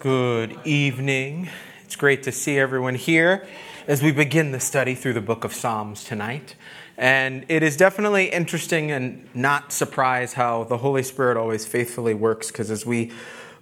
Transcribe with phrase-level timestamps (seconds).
[0.00, 1.48] Good evening.
[1.84, 3.48] It's great to see everyone here
[3.88, 6.54] as we begin the study through the book of Psalms tonight.
[6.96, 12.46] And it is definitely interesting and not surprise how the Holy Spirit always faithfully works
[12.46, 13.10] because as we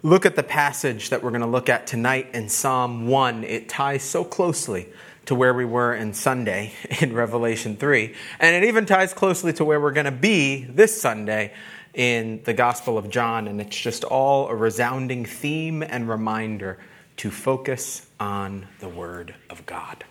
[0.03, 3.67] look at the passage that we're going to look at tonight in Psalm 1, it
[3.67, 4.89] ties so closely
[5.25, 8.13] to where we were in Sunday in Revelation 3.
[8.39, 11.53] And it even ties closely to where we're going to be this Sunday
[11.97, 13.49] in the Gospel of John.
[13.49, 16.79] And it's just all a resounding theme and reminder
[17.17, 20.05] to focus on the Word of God.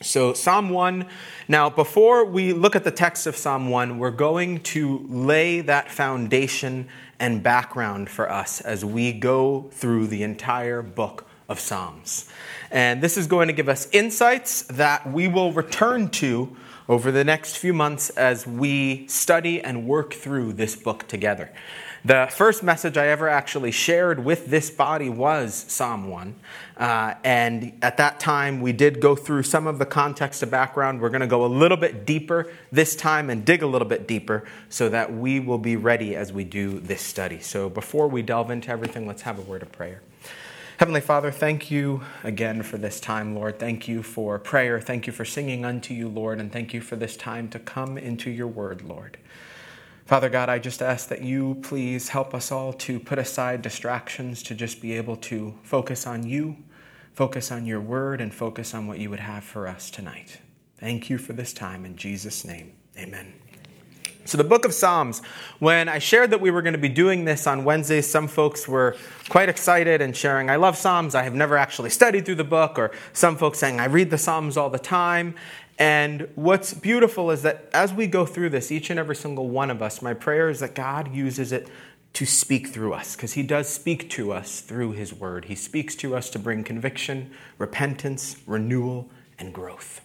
[0.00, 1.06] So, Psalm 1.
[1.48, 5.90] Now, before we look at the text of Psalm 1, we're going to lay that
[5.90, 6.88] foundation
[7.18, 12.28] and background for us as we go through the entire book of Psalms.
[12.70, 16.56] And this is going to give us insights that we will return to
[16.88, 21.50] over the next few months as we study and work through this book together.
[22.04, 26.34] The first message I ever actually shared with this body was Psalm 1.
[26.76, 31.00] Uh, and at that time, we did go through some of the context and background.
[31.00, 34.08] We're going to go a little bit deeper this time and dig a little bit
[34.08, 37.38] deeper so that we will be ready as we do this study.
[37.38, 40.02] So before we delve into everything, let's have a word of prayer.
[40.78, 43.58] Heavenly Father, thank you again for this time, Lord.
[43.58, 44.80] Thank you for prayer.
[44.80, 46.40] Thank you for singing unto you, Lord.
[46.40, 49.18] And thank you for this time to come into your word, Lord.
[50.06, 54.42] Father God, I just ask that you please help us all to put aside distractions,
[54.44, 56.56] to just be able to focus on you,
[57.12, 60.40] focus on your word, and focus on what you would have for us tonight.
[60.78, 61.84] Thank you for this time.
[61.84, 63.32] In Jesus' name, amen.
[64.24, 65.20] So, the book of Psalms,
[65.58, 68.68] when I shared that we were going to be doing this on Wednesdays, some folks
[68.68, 68.96] were
[69.28, 71.14] quite excited and sharing, I love Psalms.
[71.14, 74.18] I have never actually studied through the book, or some folks saying, I read the
[74.18, 75.34] Psalms all the time.
[75.78, 79.70] And what's beautiful is that as we go through this, each and every single one
[79.70, 81.68] of us, my prayer is that God uses it
[82.12, 85.46] to speak through us, because He does speak to us through His Word.
[85.46, 90.00] He speaks to us to bring conviction, repentance, renewal, and growth.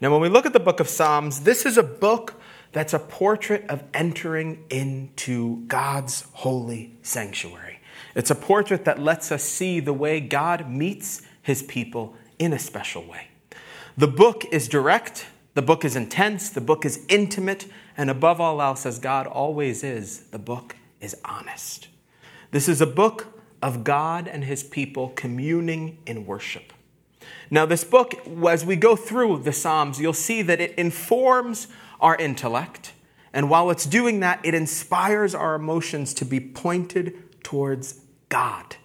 [0.00, 2.40] Now, when we look at the book of Psalms, this is a book
[2.74, 7.78] that's a portrait of entering into God's holy sanctuary.
[8.16, 12.58] It's a portrait that lets us see the way God meets his people in a
[12.58, 13.28] special way.
[13.96, 18.60] The book is direct, the book is intense, the book is intimate, and above all
[18.60, 21.86] else, as God always is, the book is honest.
[22.50, 26.72] This is a book of God and his people communing in worship.
[27.50, 28.14] Now, this book,
[28.48, 31.68] as we go through the Psalms, you'll see that it informs
[32.04, 32.92] our intellect.
[33.32, 38.76] And while it's doing that, it inspires our emotions to be pointed towards God.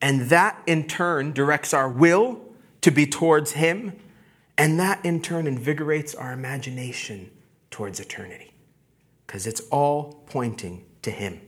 [0.00, 2.40] And that in turn directs our will
[2.80, 3.92] to be towards Him.
[4.56, 7.30] And that in turn invigorates our imagination
[7.72, 8.52] towards eternity.
[9.26, 11.40] Because it's all pointing to Him.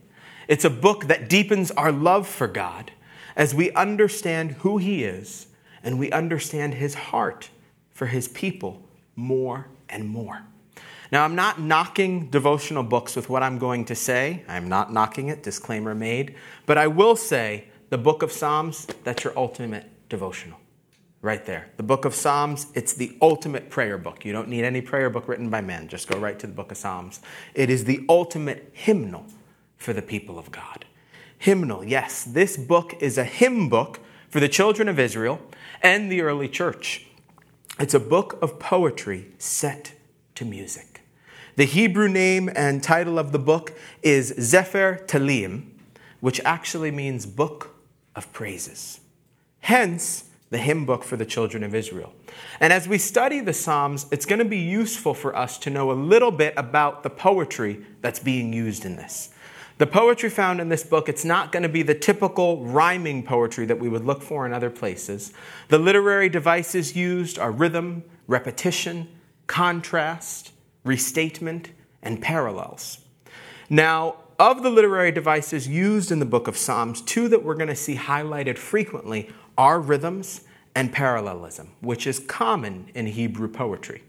[0.49, 2.91] It's a book that deepens our love for God
[3.37, 5.47] as we understand who He is
[5.85, 7.51] and we understand His heart
[7.91, 8.83] for His people
[9.15, 10.43] more and more.
[11.13, 14.45] Now, I'm not knocking devotional books with what I'm going to say.
[14.47, 16.37] I'm not knocking it, disclaimer made.
[16.67, 20.59] But I will say the book of Psalms, that's your ultimate devotional.
[21.23, 21.69] Right there.
[21.77, 24.25] The book of Psalms, it's the ultimate prayer book.
[24.25, 25.89] You don't need any prayer book written by men.
[25.89, 27.21] Just go right to the book of Psalms.
[27.55, 29.27] It is the ultimate hymnal
[29.77, 30.87] for the people of God.
[31.37, 35.41] Hymnal, yes, this book is a hymn book for the children of Israel
[35.83, 37.07] and the early church.
[37.79, 39.95] It's a book of poetry set
[40.37, 40.90] to music.
[41.61, 45.67] The Hebrew name and title of the book is Sefer Tehillim,
[46.21, 47.77] which actually means Book
[48.17, 49.01] of Praises.
[49.59, 52.15] Hence, the hymn book for the children of Israel.
[52.61, 55.91] And as we study the Psalms, it's going to be useful for us to know
[55.91, 59.29] a little bit about the poetry that's being used in this.
[59.77, 63.67] The poetry found in this book, it's not going to be the typical rhyming poetry
[63.67, 65.31] that we would look for in other places.
[65.69, 69.09] The literary devices used are rhythm, repetition,
[69.47, 70.53] contrast,
[70.85, 71.71] restatement,
[72.03, 72.99] and parallels.
[73.69, 77.69] Now, of the literary devices used in the book of Psalms, two that we're going
[77.69, 79.29] to see highlighted frequently
[79.59, 80.43] are rhythms
[80.75, 84.03] and parallelism, which is common in Hebrew poetry.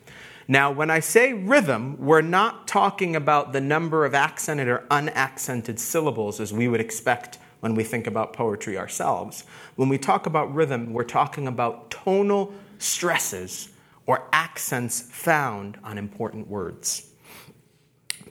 [0.47, 5.79] Now, when I say rhythm, we're not talking about the number of accented or unaccented
[5.79, 9.43] syllables as we would expect when we think about poetry ourselves.
[9.75, 13.69] When we talk about rhythm, we're talking about tonal stresses
[14.05, 17.07] or accents found on important words.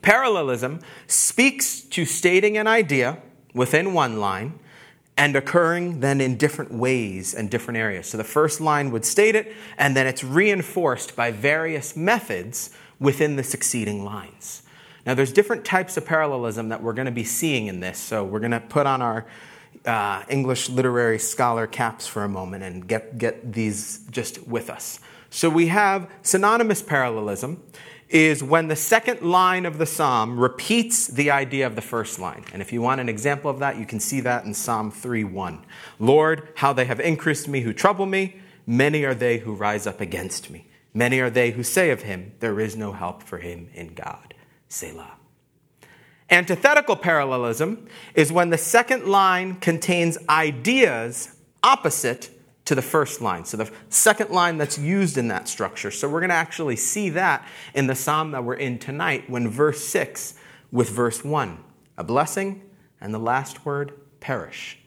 [0.01, 3.19] Parallelism speaks to stating an idea
[3.53, 4.59] within one line
[5.17, 8.07] and occurring then in different ways and different areas.
[8.07, 13.35] So the first line would state it, and then it's reinforced by various methods within
[13.35, 14.63] the succeeding lines.
[15.05, 17.97] Now, there's different types of parallelism that we're going to be seeing in this.
[17.97, 19.25] So we're going to put on our
[19.85, 24.99] uh, English literary scholar caps for a moment and get, get these just with us.
[25.33, 27.63] So we have synonymous parallelism
[28.09, 32.43] is when the second line of the psalm repeats the idea of the first line.
[32.51, 35.63] And if you want an example of that, you can see that in Psalm 3:1.
[35.99, 40.01] Lord, how they have increased me who trouble me, many are they who rise up
[40.01, 40.67] against me.
[40.93, 44.33] Many are they who say of him, there is no help for him in God.
[44.67, 45.13] Selah.
[46.29, 51.29] Antithetical parallelism is when the second line contains ideas
[51.63, 52.29] opposite
[52.65, 53.45] to the first line.
[53.45, 55.91] So the second line that's used in that structure.
[55.91, 59.49] So we're going to actually see that in the psalm that we're in tonight when
[59.49, 60.35] verse 6
[60.71, 61.57] with verse 1.
[61.97, 62.61] A blessing
[62.99, 64.77] and the last word perish.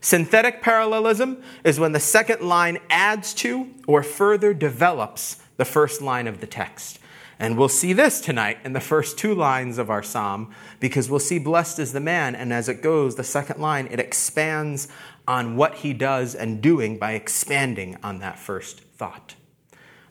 [0.00, 6.26] Synthetic parallelism is when the second line adds to or further develops the first line
[6.26, 6.98] of the text.
[7.40, 11.20] And we'll see this tonight in the first two lines of our psalm because we'll
[11.20, 12.34] see blessed is the man.
[12.34, 14.88] And as it goes, the second line, it expands
[15.28, 19.34] on what he does and doing by expanding on that first thought.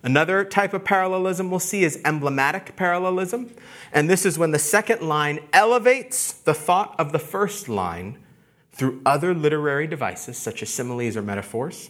[0.03, 3.51] Another type of parallelism we'll see is emblematic parallelism.
[3.91, 8.19] And this is when the second line elevates the thought of the first line
[8.71, 11.89] through other literary devices, such as similes or metaphors.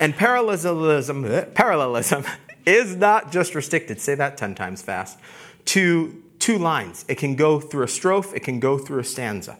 [0.00, 2.24] And parallelism, eh, parallelism
[2.66, 5.18] is not just restricted, say that 10 times fast,
[5.66, 7.04] to two lines.
[7.08, 9.58] It can go through a strophe, it can go through a stanza.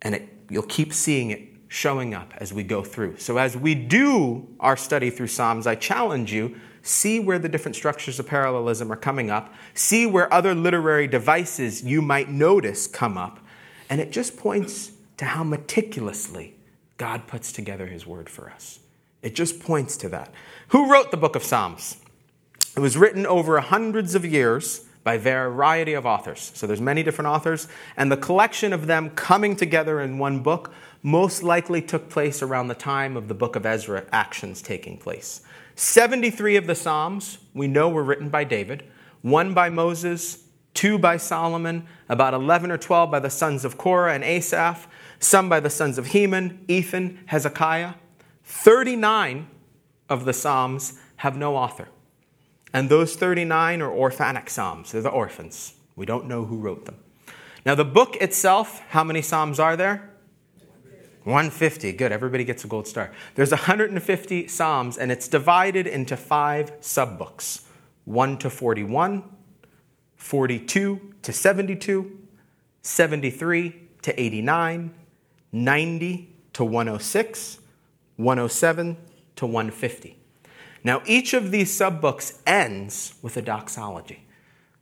[0.00, 3.18] And it, you'll keep seeing it showing up as we go through.
[3.18, 7.76] So, as we do our study through Psalms, I challenge you see where the different
[7.76, 13.18] structures of parallelism are coming up, see where other literary devices you might notice come
[13.18, 13.40] up,
[13.90, 16.54] and it just points to how meticulously
[16.96, 18.80] God puts together His word for us.
[19.22, 20.32] It just points to that.
[20.68, 21.98] Who wrote the book of Psalms?
[22.76, 26.52] It was written over hundreds of years by a variety of authors.
[26.54, 27.66] So there's many different authors,
[27.96, 32.68] and the collection of them coming together in one book most likely took place around
[32.68, 35.42] the time of the book of Ezra actions taking place.
[35.76, 38.84] 73 of the Psalms we know were written by David,
[39.22, 44.14] one by Moses, two by Solomon, about 11 or 12 by the sons of Korah
[44.14, 47.94] and Asaph, some by the sons of Heman, Ethan, Hezekiah.
[48.44, 49.48] 39
[50.08, 51.88] of the Psalms have no author.
[52.72, 54.92] And those 39 are orphanic Psalms.
[54.92, 55.74] They're the orphans.
[55.96, 56.96] We don't know who wrote them.
[57.66, 60.07] Now, the book itself, how many Psalms are there?
[61.28, 61.92] 150.
[61.92, 62.10] Good.
[62.10, 63.12] Everybody gets a gold star.
[63.34, 67.66] There's 150 Psalms, and it's divided into five subbooks
[68.06, 69.22] 1 to 41,
[70.16, 72.18] 42 to 72,
[72.80, 74.94] 73 to 89,
[75.52, 77.58] 90 to 106,
[78.16, 78.96] 107
[79.36, 80.16] to 150.
[80.82, 84.24] Now, each of these subbooks ends with a doxology.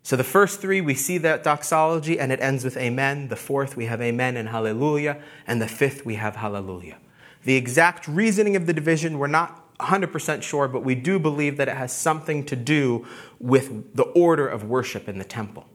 [0.07, 3.27] So the first three, we see that doxology and it ends with amen.
[3.27, 5.21] The fourth, we have amen and hallelujah.
[5.49, 6.99] And the fifth, we have hallelujah.
[7.43, 11.67] The exact reasoning of the division, we're not 100% sure, but we do believe that
[11.67, 13.05] it has something to do
[13.41, 15.67] with the order of worship in the temple.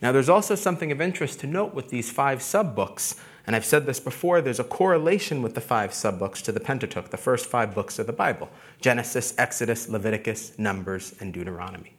[0.00, 3.16] Now, there's also something of interest to note with these five sub books.
[3.46, 6.58] and I've said this before, there's a correlation with the five sub books to the
[6.58, 8.48] Pentateuch, the first five books of the Bible
[8.80, 11.93] Genesis, Exodus, Leviticus, Numbers, and Deuteronomy.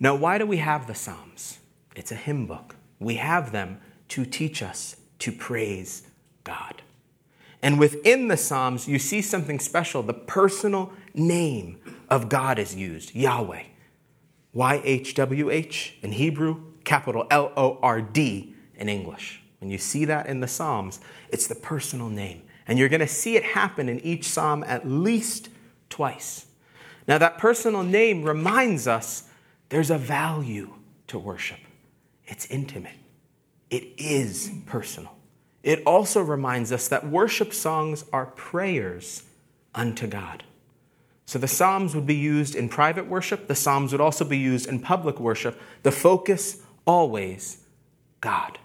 [0.00, 1.58] Now, why do we have the Psalms?
[1.96, 2.76] It's a hymn book.
[3.00, 6.06] We have them to teach us to praise
[6.44, 6.82] God.
[7.60, 10.02] And within the Psalms, you see something special.
[10.02, 11.78] The personal name
[12.08, 13.64] of God is used Yahweh.
[14.52, 19.42] Y H W H in Hebrew, capital L O R D in English.
[19.58, 21.00] When you see that in the Psalms,
[21.30, 22.42] it's the personal name.
[22.66, 25.48] And you're going to see it happen in each psalm at least
[25.88, 26.46] twice.
[27.08, 29.27] Now, that personal name reminds us
[29.68, 30.74] there's a value
[31.08, 31.60] to worship,
[32.26, 32.96] it's intimate,
[33.70, 35.14] it is personal.
[35.62, 39.24] It also reminds us that worship songs are prayers
[39.74, 40.44] unto God.
[41.26, 44.66] So the Psalms would be used in private worship, the Psalms would also be used
[44.66, 45.60] in public worship.
[45.82, 47.64] The focus always
[48.22, 48.58] God.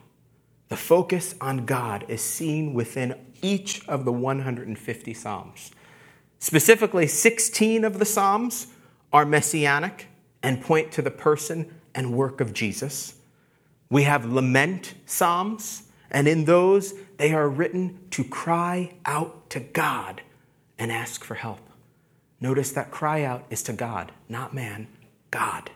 [0.69, 5.71] The focus on God is seen within each of the 150 Psalms.
[6.39, 8.67] Specifically, 16 of the Psalms
[9.11, 10.07] are messianic
[10.43, 13.15] and point to the person and work of Jesus.
[13.89, 20.21] We have lament Psalms, and in those, they are written to cry out to God
[20.77, 21.59] and ask for help.
[22.41, 24.87] Notice that cry out is to God, not man,
[25.31, 25.71] God.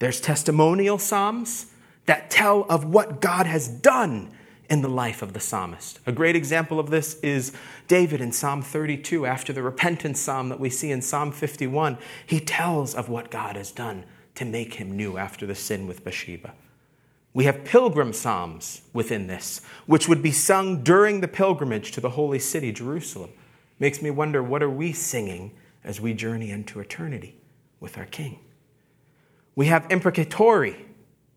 [0.00, 1.66] There's testimonial Psalms
[2.06, 4.32] that tell of what God has done
[4.70, 6.00] in the life of the psalmist.
[6.06, 7.52] A great example of this is
[7.88, 9.26] David in Psalm 32.
[9.26, 13.56] After the repentance psalm that we see in Psalm 51, he tells of what God
[13.56, 14.04] has done
[14.34, 16.54] to make him new after the sin with Bathsheba.
[17.34, 22.10] We have pilgrim psalms within this, which would be sung during the pilgrimage to the
[22.10, 23.30] holy city, Jerusalem.
[23.78, 25.52] Makes me wonder what are we singing
[25.82, 27.36] as we journey into eternity
[27.80, 28.38] with our King?
[29.54, 30.86] We have imprecatory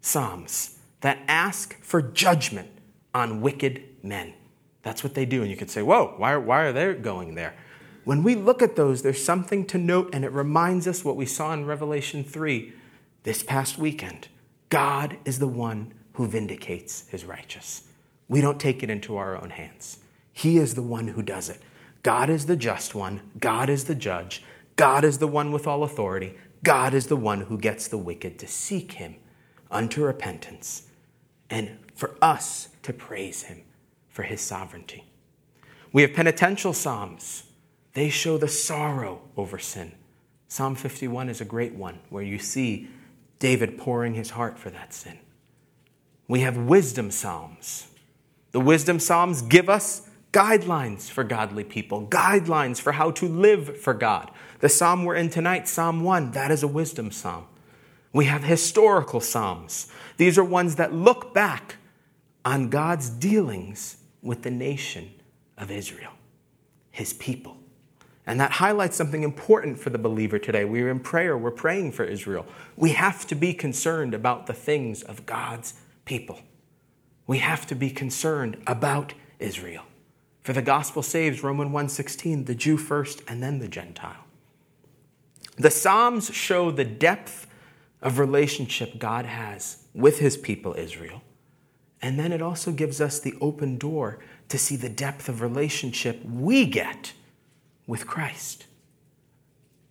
[0.01, 2.69] psalms that ask for judgment
[3.15, 4.33] on wicked men.
[4.83, 5.41] That's what they do.
[5.41, 7.55] And you could say, whoa, why, why are they going there?
[8.03, 11.25] When we look at those, there's something to note, and it reminds us what we
[11.25, 12.73] saw in Revelation 3
[13.23, 14.27] this past weekend.
[14.69, 17.83] God is the one who vindicates his righteous.
[18.27, 19.99] We don't take it into our own hands.
[20.33, 21.61] He is the one who does it.
[22.03, 23.21] God is the just one.
[23.39, 24.43] God is the judge.
[24.75, 26.35] God is the one with all authority.
[26.63, 29.15] God is the one who gets the wicked to seek him
[29.71, 30.89] unto repentance
[31.49, 33.61] and for us to praise him
[34.07, 35.03] for his sovereignty.
[35.91, 37.43] We have penitential psalms.
[37.93, 39.93] They show the sorrow over sin.
[40.47, 42.87] Psalm 51 is a great one where you see
[43.39, 45.17] David pouring his heart for that sin.
[46.27, 47.87] We have wisdom psalms.
[48.51, 53.93] The wisdom psalms give us guidelines for godly people, guidelines for how to live for
[53.93, 54.31] God.
[54.59, 57.45] The psalm we're in tonight, Psalm 1, that is a wisdom psalm.
[58.13, 59.87] We have historical psalms.
[60.17, 61.77] These are ones that look back
[62.45, 65.09] on God's dealings with the nation
[65.57, 66.13] of Israel,
[66.91, 67.57] his people.
[68.27, 70.63] And that highlights something important for the believer today.
[70.65, 72.45] We're in prayer, we're praying for Israel.
[72.75, 75.73] We have to be concerned about the things of God's
[76.05, 76.39] people.
[77.27, 79.83] We have to be concerned about Israel.
[80.43, 84.25] For the gospel saves Roman 1:16, the Jew first and then the Gentile.
[85.57, 87.47] The Psalms show the depth
[88.01, 91.21] of relationship God has with his people Israel.
[92.05, 94.19] And then it also gives us the open door
[94.49, 97.13] to see the depth of relationship we get
[97.87, 98.67] with Christ.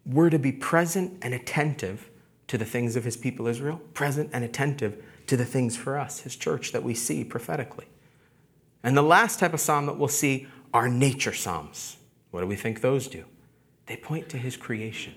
[0.06, 2.08] We're to be present and attentive
[2.46, 6.20] to the things of his people Israel, present and attentive to the things for us,
[6.20, 7.86] his church, that we see prophetically.
[8.84, 11.96] And the last type of psalm that we'll see are nature psalms.
[12.30, 13.24] What do we think those do?
[13.86, 15.14] They point to his creation,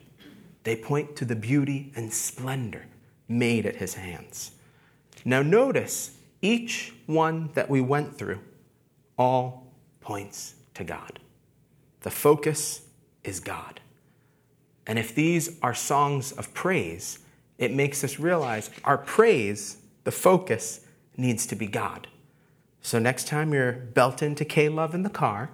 [0.63, 2.87] they point to the beauty and splendor
[3.27, 4.53] made at his hands.
[5.23, 8.39] Now, notice each one that we went through
[9.17, 11.19] all points to God.
[12.01, 12.81] The focus
[13.23, 13.81] is God.
[14.85, 17.19] And if these are songs of praise,
[17.57, 20.81] it makes us realize our praise, the focus,
[21.17, 22.07] needs to be God.
[22.81, 25.49] So next time you're belting to K Love in the car,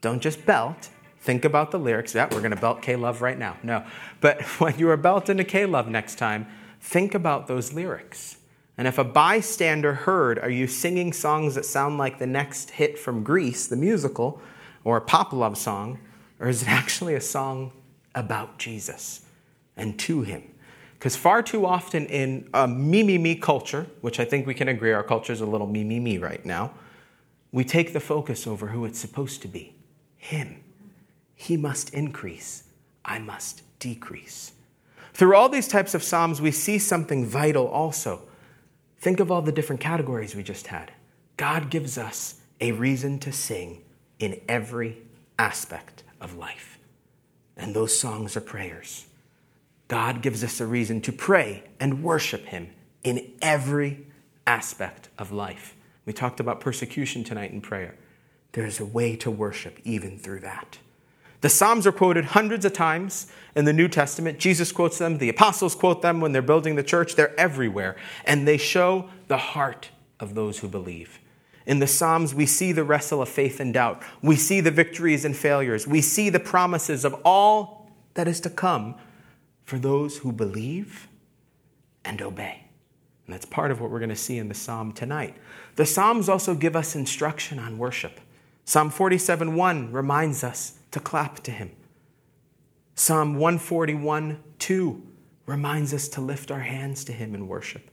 [0.00, 0.88] don't just belt.
[1.20, 2.14] Think about the lyrics.
[2.14, 3.56] Yeah, we're going to belt K Love right now.
[3.62, 3.84] No.
[4.20, 6.48] But when you are belting to K Love next time,
[6.80, 8.38] think about those lyrics.
[8.82, 12.98] And if a bystander heard, Are you singing songs that sound like the next hit
[12.98, 14.42] from Greece, the musical,
[14.82, 16.00] or a pop love song,
[16.40, 17.70] or is it actually a song
[18.12, 19.24] about Jesus
[19.76, 20.42] and to Him?
[20.98, 24.66] Because far too often in a me, me, me culture, which I think we can
[24.66, 26.72] agree our culture is a little me, me, me right now,
[27.52, 29.76] we take the focus over who it's supposed to be
[30.16, 30.56] Him.
[31.36, 32.64] He must increase,
[33.04, 34.54] I must decrease.
[35.14, 38.22] Through all these types of Psalms, we see something vital also.
[39.02, 40.92] Think of all the different categories we just had.
[41.36, 43.82] God gives us a reason to sing
[44.20, 45.02] in every
[45.40, 46.78] aspect of life.
[47.56, 49.06] And those songs are prayers.
[49.88, 52.70] God gives us a reason to pray and worship Him
[53.02, 54.06] in every
[54.46, 55.74] aspect of life.
[56.06, 57.96] We talked about persecution tonight in prayer.
[58.52, 60.78] There's a way to worship even through that.
[61.42, 64.38] The Psalms are quoted hundreds of times in the New Testament.
[64.38, 67.16] Jesus quotes them, the apostles quote them when they're building the church.
[67.16, 71.18] They're everywhere, and they show the heart of those who believe.
[71.66, 74.02] In the Psalms, we see the wrestle of faith and doubt.
[74.22, 75.86] We see the victories and failures.
[75.86, 78.94] We see the promises of all that is to come
[79.64, 81.08] for those who believe
[82.04, 82.66] and obey.
[83.26, 85.36] And that's part of what we're going to see in the Psalm tonight.
[85.74, 88.20] The Psalms also give us instruction on worship.
[88.64, 91.72] Psalm 47 1 reminds us to clap to Him.
[92.94, 95.02] Psalm 141 2
[95.46, 97.90] reminds us to lift our hands to Him in worship.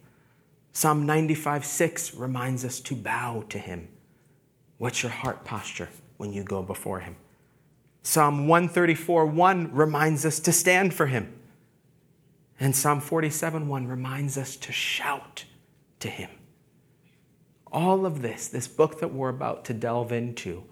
[0.72, 3.88] Psalm 95 6 reminds us to bow to Him.
[4.78, 7.16] What's your heart posture when you go before Him?
[8.04, 11.34] Psalm 134 1 reminds us to stand for Him.
[12.60, 15.46] And Psalm 47 1 reminds us to shout
[16.00, 16.30] to Him.
[17.72, 20.64] All of this, this book that we're about to delve into,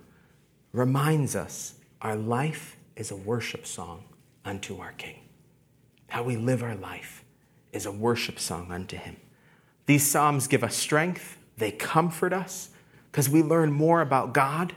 [0.73, 4.03] reminds us our life is a worship song
[4.45, 5.19] unto our King.
[6.07, 7.23] How we live our life
[7.71, 9.17] is a worship song unto Him.
[9.85, 12.69] These Psalms give us strength, they comfort us
[13.11, 14.73] because we learn more about God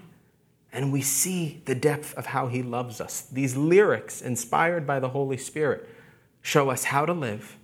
[0.73, 3.23] and we see the depth of how He loves us.
[3.23, 5.89] These lyrics, inspired by the Holy Spirit,
[6.43, 7.57] show us how to live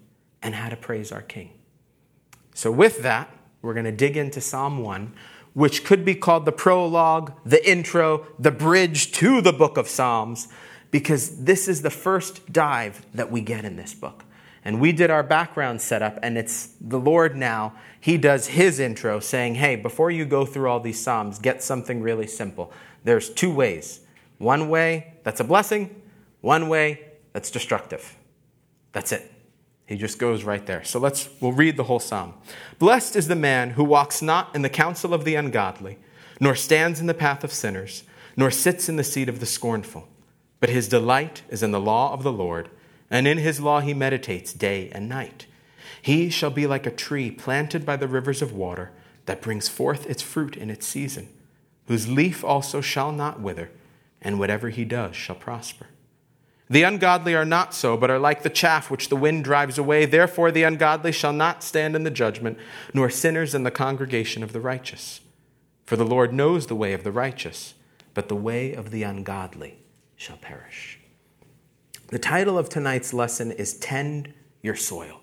[0.42, 1.52] and how to praise our King.
[2.54, 3.30] So, with that,
[3.62, 5.12] we're going to dig into Psalm 1,
[5.56, 10.48] which could be called the prologue, the intro, the bridge to the book of Psalms,
[10.90, 14.26] because this is the first dive that we get in this book.
[14.62, 17.72] And we did our background setup, and it's the Lord now.
[17.98, 22.02] He does his intro saying, Hey, before you go through all these Psalms, get something
[22.02, 22.70] really simple.
[23.04, 24.00] There's two ways
[24.36, 26.02] one way that's a blessing,
[26.42, 28.14] one way that's destructive.
[28.92, 29.32] That's it.
[29.87, 30.83] He just goes right there.
[30.85, 32.35] So let's we'll read the whole psalm.
[32.78, 35.99] Blessed is the man who walks not in the counsel of the ungodly,
[36.40, 38.02] nor stands in the path of sinners,
[38.37, 40.09] nor sits in the seat of the scornful,
[40.61, 42.69] but his delight is in the law of the Lord,
[43.11, 45.47] and in his law he meditates day and night.
[46.02, 48.90] He shall be like a tree planted by the rivers of water
[49.26, 51.28] that brings forth its fruit in its season,
[51.87, 53.71] whose leaf also shall not wither,
[54.21, 55.87] and whatever he does shall prosper.
[56.68, 60.04] The ungodly are not so, but are like the chaff which the wind drives away.
[60.04, 62.58] Therefore, the ungodly shall not stand in the judgment,
[62.92, 65.20] nor sinners in the congregation of the righteous.
[65.85, 67.75] For the Lord knows the way of the righteous,
[68.14, 69.78] but the way of the ungodly
[70.16, 70.99] shall perish.
[72.08, 74.32] The title of tonight's lesson is Tend
[74.62, 75.20] Your Soil.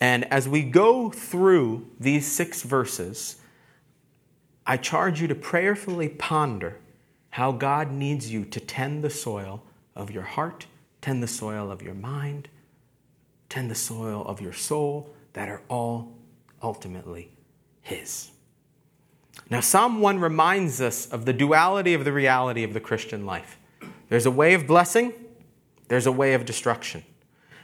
[0.00, 3.36] And as we go through these six verses,
[4.66, 6.78] I charge you to prayerfully ponder
[7.30, 9.62] how God needs you to tend the soil
[9.94, 10.66] of your heart,
[11.00, 12.48] tend the soil of your mind,
[13.48, 16.12] tend the soil of your soul that are all
[16.62, 17.30] ultimately
[17.82, 18.30] His.
[19.50, 23.58] Now, Psalm 1 reminds us of the duality of the reality of the Christian life.
[24.08, 25.12] There's a way of blessing,
[25.88, 27.04] there's a way of destruction.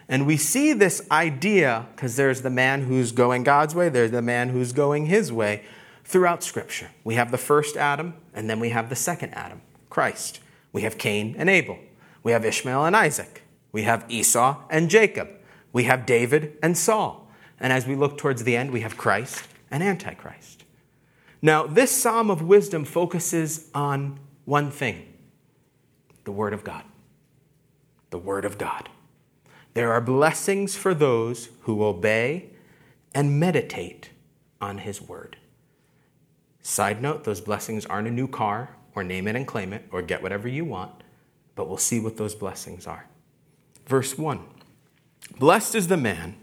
[0.09, 4.21] And we see this idea because there's the man who's going God's way, there's the
[4.21, 5.63] man who's going his way
[6.05, 6.91] throughout Scripture.
[7.05, 10.41] We have the first Adam, and then we have the second Adam, Christ.
[10.73, 11.79] We have Cain and Abel.
[12.23, 13.43] We have Ishmael and Isaac.
[13.73, 15.29] We have Esau and Jacob.
[15.73, 17.29] We have David and Saul.
[17.59, 20.65] And as we look towards the end, we have Christ and Antichrist.
[21.43, 25.07] Now, this psalm of wisdom focuses on one thing
[26.25, 26.85] the Word of God.
[28.11, 28.89] The Word of God.
[29.75, 32.51] There are blessings for those who obey
[33.15, 34.11] and meditate
[34.61, 35.37] on His Word.
[36.61, 40.03] Side note, those blessings aren't a new car or name it and claim it or
[40.03, 41.03] get whatever you want
[41.55, 43.07] but we'll see what those blessings are.
[43.87, 44.41] Verse 1
[45.39, 46.37] Blessed is the man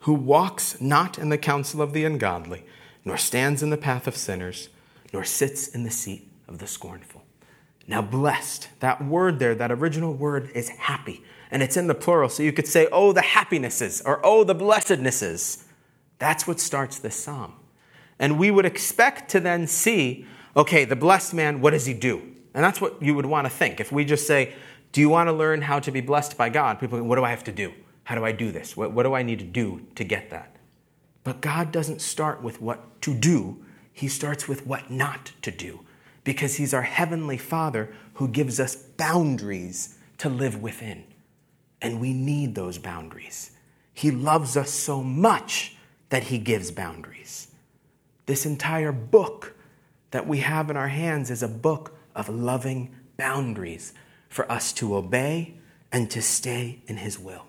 [0.00, 2.64] who walks not in the counsel of the ungodly,
[3.04, 4.68] nor stands in the path of sinners,
[5.12, 7.22] nor sits in the seat of the scornful.
[7.86, 12.28] Now, blessed, that word there, that original word is happy, and it's in the plural,
[12.28, 15.64] so you could say, oh, the happinesses, or oh, the blessednesses.
[16.18, 17.54] That's what starts this psalm.
[18.18, 22.29] And we would expect to then see, okay, the blessed man, what does he do?
[22.54, 23.80] And that's what you would want to think.
[23.80, 24.54] If we just say,
[24.92, 26.80] Do you want to learn how to be blessed by God?
[26.80, 27.72] People What do I have to do?
[28.04, 28.76] How do I do this?
[28.76, 30.56] What, what do I need to do to get that?
[31.22, 35.80] But God doesn't start with what to do, He starts with what not to do.
[36.24, 41.04] Because He's our Heavenly Father who gives us boundaries to live within.
[41.80, 43.52] And we need those boundaries.
[43.94, 45.76] He loves us so much
[46.10, 47.48] that He gives boundaries.
[48.26, 49.54] This entire book
[50.10, 53.92] that we have in our hands is a book of loving boundaries
[54.28, 55.54] for us to obey
[55.92, 57.46] and to stay in His will.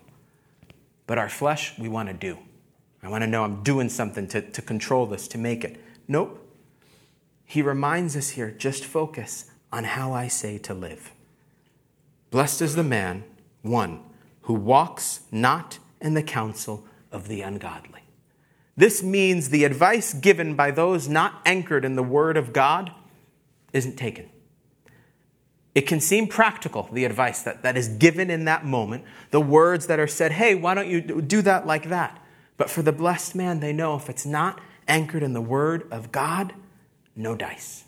[1.06, 2.38] But our flesh, we want to do.
[3.02, 5.82] I want to know I'm doing something to, to control this, to make it.
[6.06, 6.38] Nope.
[7.44, 11.12] He reminds us here just focus on how I say to live.
[12.30, 13.24] Blessed is the man,
[13.62, 14.00] one,
[14.42, 18.00] who walks not in the counsel of the ungodly.
[18.76, 22.92] This means the advice given by those not anchored in the Word of God
[23.72, 24.30] isn't taken.
[25.74, 29.86] It can seem practical, the advice that, that is given in that moment, the words
[29.86, 32.22] that are said, hey, why don't you do that like that?
[32.58, 36.12] But for the blessed man, they know if it's not anchored in the word of
[36.12, 36.52] God,
[37.16, 37.84] no dice.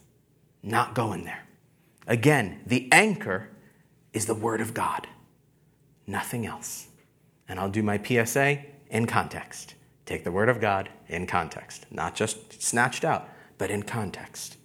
[0.63, 1.47] Not going there.
[2.07, 3.51] Again, the anchor
[4.15, 5.07] is the word of God,
[6.07, 6.89] nothing else.
[7.49, 9.75] And I'll do my PSA in context.
[10.07, 14.57] Take the word of God in context, not just snatched out, but in context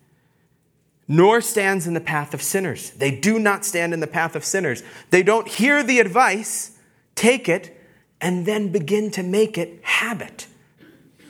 [1.12, 2.91] nor stands in the path of sinners.
[2.91, 4.84] They do not stand in the path of sinners.
[5.10, 6.78] They don't hear the advice,
[7.15, 7.76] take it,
[8.22, 10.45] and then begin to make it habit.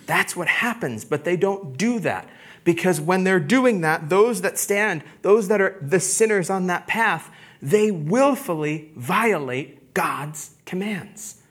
[0.06, 2.28] That's what happens, but they don't do that.
[2.66, 6.86] Because when they're doing that, those that stand, those that are the sinners on that
[6.86, 11.42] path, they willfully violate God's commands.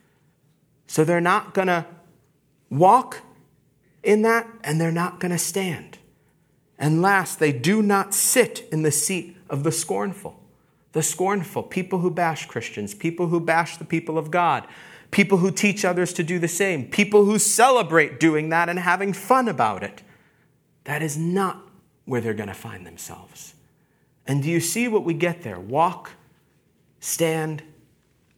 [0.87, 1.87] So they're not going to
[2.69, 3.23] walk
[4.03, 5.99] in that and they're not going to stand.
[6.79, 10.41] And last, they do not sit in the seat of the scornful.
[10.93, 14.67] The scornful, people who bash Christians, people who bash the people of God,
[15.11, 19.13] people who teach others to do the same, people who celebrate doing that and having
[19.13, 20.03] fun about it.
[20.85, 21.63] That is not
[22.05, 23.55] where they're going to find themselves.
[24.27, 25.59] And do you see what we get there?
[25.59, 26.13] Walk,
[27.01, 27.63] stand,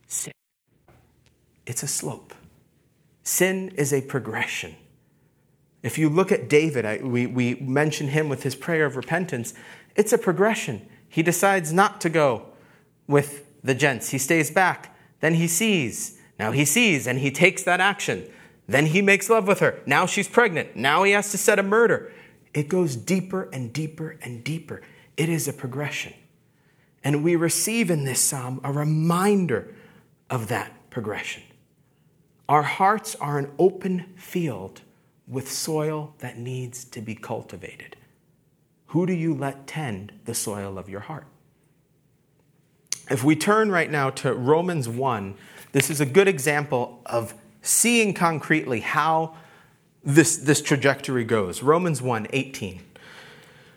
[0.07, 0.33] sit.
[1.67, 2.35] It's a slope.
[3.23, 4.75] Sin is a progression.
[5.83, 9.55] If you look at David, I, we, we mention him with his prayer of repentance,
[9.97, 10.87] it's a progression.
[11.09, 12.47] He decides not to go
[13.07, 14.97] with the gents, he stays back.
[15.21, 16.19] Then he sees.
[16.39, 18.27] Now he sees and he takes that action.
[18.67, 19.81] Then he makes love with her.
[19.85, 20.77] Now she's pregnant.
[20.77, 22.13] Now he has to set a murder.
[22.55, 24.81] It goes deeper and deeper and deeper.
[25.17, 26.15] It is a progression.
[27.03, 29.75] And we receive in this psalm a reminder
[30.29, 31.43] of that progression.
[32.49, 34.83] Our hearts are an open field
[35.31, 37.97] with soil that needs to be cultivated.
[38.89, 41.27] Who do you let tend the soil of your heart?
[43.09, 45.35] If we turn right now to Romans 1,
[45.73, 49.37] this is a good example of seeing concretely how
[50.03, 51.63] this, this trajectory goes.
[51.63, 52.81] Romans 1 18.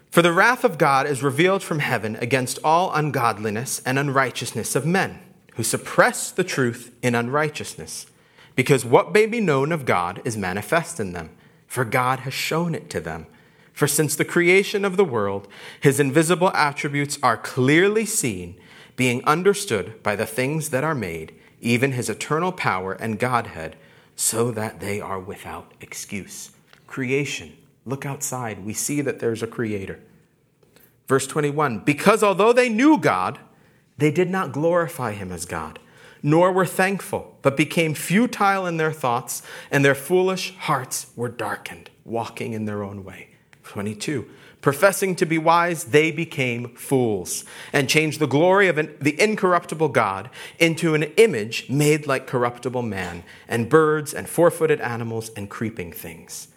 [0.09, 4.85] For the wrath of God is revealed from heaven against all ungodliness and unrighteousness of
[4.85, 5.19] men,
[5.55, 8.05] who suppress the truth in unrighteousness,
[8.55, 11.31] because what may be known of God is manifest in them,
[11.73, 13.25] for God has shown it to them.
[13.71, 15.47] For since the creation of the world,
[15.81, 18.59] his invisible attributes are clearly seen,
[18.95, 23.75] being understood by the things that are made, even his eternal power and Godhead,
[24.15, 26.51] so that they are without excuse.
[26.85, 28.63] Creation Look outside.
[28.63, 29.99] We see that there's a creator.
[31.07, 33.39] Verse 21 Because although they knew God,
[33.97, 35.79] they did not glorify him as God,
[36.23, 41.89] nor were thankful, but became futile in their thoughts, and their foolish hearts were darkened,
[42.05, 43.27] walking in their own way.
[43.63, 44.27] 22
[44.61, 49.89] Professing to be wise, they became fools and changed the glory of an, the incorruptible
[49.89, 55.49] God into an image made like corruptible man, and birds, and four footed animals, and
[55.49, 56.47] creeping things.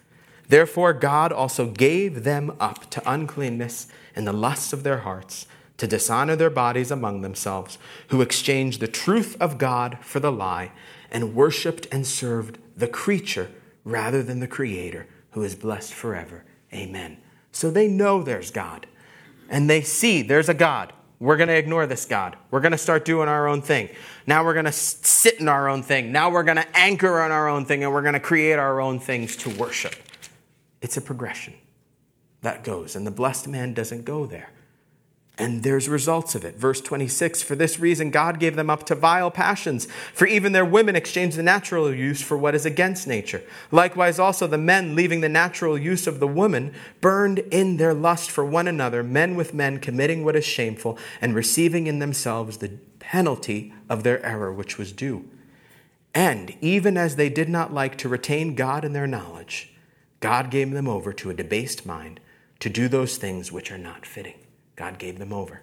[0.48, 5.46] Therefore, God also gave them up to uncleanness in the lusts of their hearts,
[5.76, 10.72] to dishonor their bodies among themselves, who exchanged the truth of God for the lie,
[11.10, 13.50] and worshiped and served the creature
[13.84, 16.44] rather than the Creator, who is blessed forever.
[16.72, 17.18] Amen.
[17.52, 18.86] So they know there's God,
[19.48, 20.92] and they see there's a God.
[21.18, 22.36] We're going to ignore this God.
[22.50, 23.88] We're going to start doing our own thing.
[24.26, 26.12] Now we're going to sit in our own thing.
[26.12, 28.80] Now we're going to anchor on our own thing, and we're going to create our
[28.80, 29.94] own things to worship.
[30.82, 31.54] It's a progression
[32.42, 34.50] that goes, and the blessed man doesn't go there.
[35.38, 36.56] And there's results of it.
[36.56, 40.64] Verse 26 For this reason, God gave them up to vile passions, for even their
[40.64, 43.42] women exchanged the natural use for what is against nature.
[43.70, 46.72] Likewise, also the men, leaving the natural use of the woman,
[47.02, 51.34] burned in their lust for one another, men with men committing what is shameful, and
[51.34, 55.28] receiving in themselves the penalty of their error which was due.
[56.14, 59.74] And even as they did not like to retain God in their knowledge,
[60.20, 62.20] God gave them over to a debased mind
[62.60, 64.36] to do those things which are not fitting.
[64.76, 65.62] God gave them over.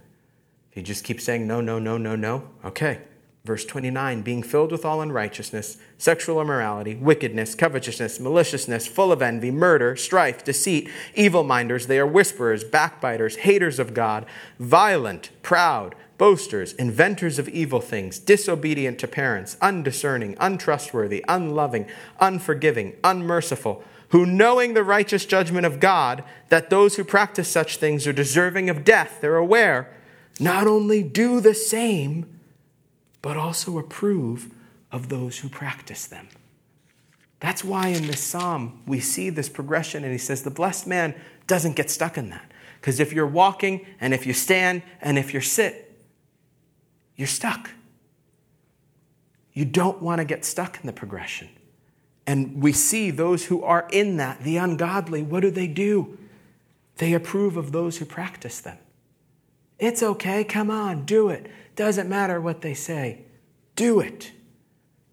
[0.71, 2.99] If you just keep saying no, no, no, no, no, okay.
[3.45, 9.51] Verse 29 being filled with all unrighteousness, sexual immorality, wickedness, covetousness, maliciousness, full of envy,
[9.51, 14.25] murder, strife, deceit, evil minders, they are whisperers, backbiters, haters of God,
[14.59, 21.85] violent, proud, boasters, inventors of evil things, disobedient to parents, undiscerning, untrustworthy, unloving,
[22.21, 28.05] unforgiving, unmerciful who, knowing the righteous judgment of God, that those who practice such things
[28.05, 29.91] are deserving of death, they're aware,
[30.39, 32.39] not only do the same,
[33.23, 34.53] but also approve
[34.91, 36.27] of those who practice them.
[37.39, 41.15] That's why in this psalm we see this progression, and he says the blessed man
[41.47, 42.51] doesn't get stuck in that.
[42.79, 46.05] Because if you're walking, and if you stand, and if you sit,
[47.15, 47.71] you're stuck.
[49.53, 51.49] You don't want to get stuck in the progression.
[52.25, 56.17] And we see those who are in that, the ungodly, what do they do?
[56.97, 58.77] They approve of those who practice them.
[59.79, 61.49] It's okay, come on, do it.
[61.75, 63.23] Doesn't matter what they say,
[63.75, 64.31] do it.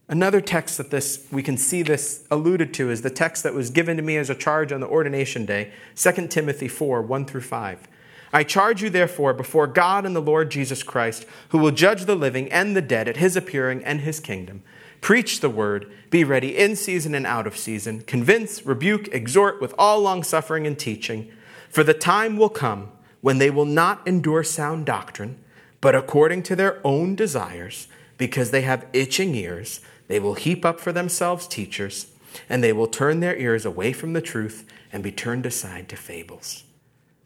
[0.09, 3.71] Another text that this we can see this alluded to is the text that was
[3.71, 7.41] given to me as a charge on the ordination day, 2 Timothy 4, 1 through
[7.41, 7.89] 5.
[8.33, 12.15] I charge you, therefore, before God and the Lord Jesus Christ, who will judge the
[12.15, 14.63] living and the dead at his appearing and his kingdom
[15.01, 19.75] Preach the word, be ready in season and out of season, convince, rebuke, exhort with
[19.79, 21.31] all longsuffering and teaching.
[21.69, 25.39] For the time will come when they will not endure sound doctrine,
[25.81, 30.81] but according to their own desires, because they have itching ears, they will heap up
[30.81, 32.09] for themselves teachers,
[32.49, 35.97] and they will turn their ears away from the truth and be turned aside to
[35.97, 36.65] fables.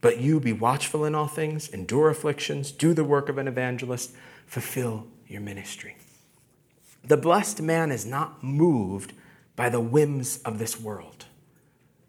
[0.01, 4.15] But you be watchful in all things, endure afflictions, do the work of an evangelist,
[4.47, 5.97] fulfill your ministry.
[7.07, 9.13] The blessed man is not moved
[9.57, 11.27] by the whims of this world.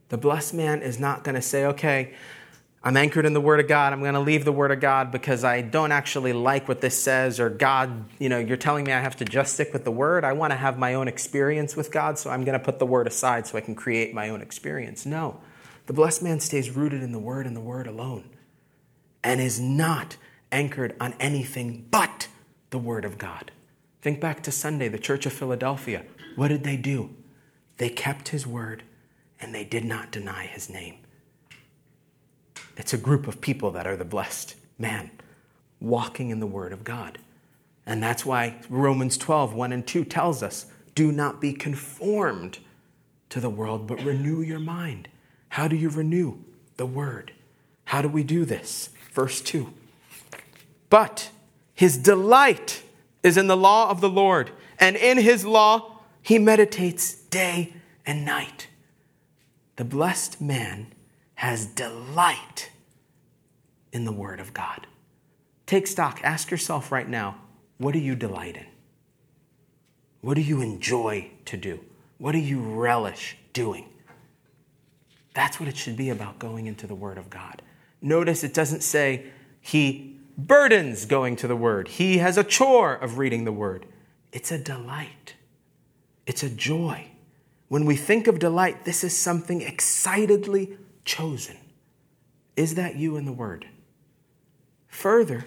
[0.10, 2.14] The blessed man is not going to say, okay,
[2.84, 3.94] I'm anchored in the Word of God.
[3.94, 7.02] I'm going to leave the Word of God because I don't actually like what this
[7.02, 9.92] says, or God, you know, you're telling me I have to just stick with the
[9.92, 10.24] Word.
[10.24, 12.86] I want to have my own experience with God, so I'm going to put the
[12.86, 15.04] Word aside so I can create my own experience.
[15.04, 15.42] No.
[15.88, 18.30] The blessed man stays rooted in the Word and the Word alone
[19.24, 20.18] and is not
[20.52, 22.28] anchored on anything but
[22.70, 23.52] the Word of God.
[24.06, 26.04] Think back to Sunday, the Church of Philadelphia.
[26.36, 27.10] What did they do?
[27.78, 28.84] They kept His Word
[29.42, 30.98] and they did not deny His name.
[32.78, 35.10] It's a group of people that are the blessed man,
[35.80, 37.18] walking in the Word of God.
[37.84, 42.60] And that's why Romans 12, 1 and 2 tells us do not be conformed
[43.30, 45.08] to the world, but renew your mind.
[45.50, 46.38] How do you renew?
[46.78, 47.32] The Word.
[47.86, 48.92] How do we do this?
[49.12, 49.74] Verse 2.
[50.92, 51.32] But
[51.74, 52.84] his delight
[53.26, 57.74] is in the law of the Lord, and in his law he meditates day
[58.06, 58.68] and night.
[59.78, 60.94] The blessed man
[61.36, 62.70] has delight
[63.92, 64.86] in the Word of God.
[65.66, 67.42] Take stock, ask yourself right now
[67.80, 68.68] what do you delight in?
[70.22, 71.80] What do you enjoy to do?
[72.20, 73.90] What do you relish doing?
[75.34, 77.64] That's what it should be about going into the Word of God.
[78.02, 79.26] Notice it doesn't say
[79.62, 83.86] he burdens going to the Word, he has a chore of reading the Word.
[84.32, 85.36] It's a delight,
[86.26, 87.08] it's a joy.
[87.68, 91.58] When we think of delight, this is something excitedly chosen.
[92.56, 93.68] Is that you in the Word?
[94.88, 95.46] Further,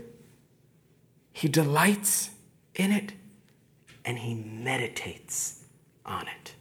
[1.33, 2.31] he delights
[2.75, 3.13] in it
[4.05, 5.65] and he meditates
[6.05, 6.55] on it.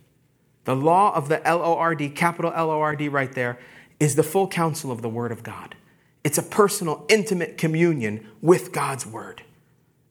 [0.66, 3.58] The law of the L O R D, capital L O R D right there,
[4.02, 5.77] is the full counsel of the Word of God.
[6.23, 9.43] It's a personal, intimate communion with God's Word.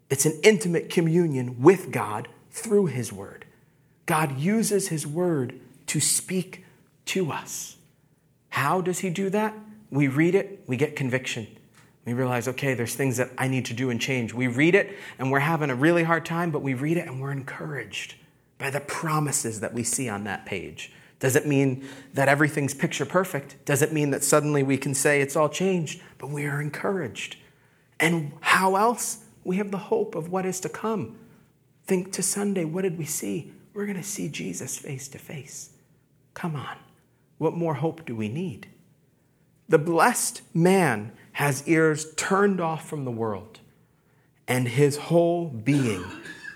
[0.09, 3.45] It's an intimate communion with God through His Word.
[4.07, 6.64] God uses His Word to speak
[7.07, 7.77] to us.
[8.51, 9.55] How does he do that?
[9.90, 11.47] We read it, we get conviction.
[12.05, 14.33] We realize, okay, there's things that I need to do and change.
[14.33, 17.21] We read it and we're having a really hard time, but we read it and
[17.21, 18.14] we're encouraged
[18.59, 20.92] by the promises that we see on that page.
[21.19, 23.57] Does it mean that everything's picture perfect?
[23.65, 26.03] Does it mean that suddenly we can say it's all changed?
[26.19, 27.37] But we are encouraged.
[27.99, 29.25] And how else?
[29.45, 31.17] We have the hope of what is to come.
[31.85, 33.53] Think to Sunday, what did we see?
[33.73, 35.71] We're going to see Jesus face to face.
[36.35, 36.77] Come on.
[37.39, 38.69] What more hope do we need?
[39.69, 43.61] The blessed man has ears turned off from the world,
[44.49, 46.05] and his whole being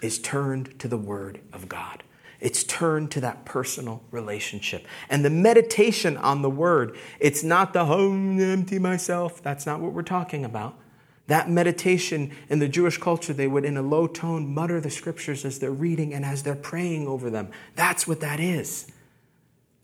[0.03, 2.03] is turned to the Word of God.
[2.41, 4.87] It's turned to that personal relationship.
[5.09, 9.43] And the meditation on the Word, it's not the oh, home, empty myself.
[9.43, 10.79] That's not what we're talking about.
[11.27, 15.45] That meditation in the Jewish culture, they would, in a low tone, mutter the scriptures
[15.45, 17.51] as they're reading and as they're praying over them.
[17.77, 18.91] That's what that is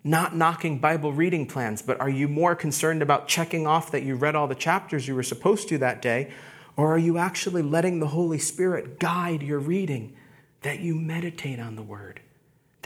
[0.07, 4.15] not knocking Bible reading plans, but are you more concerned about checking off that you
[4.15, 6.31] read all the chapters you were supposed to that day?
[6.77, 10.15] Or are you actually letting the Holy Spirit guide your reading,
[10.63, 12.21] that you meditate on the Word,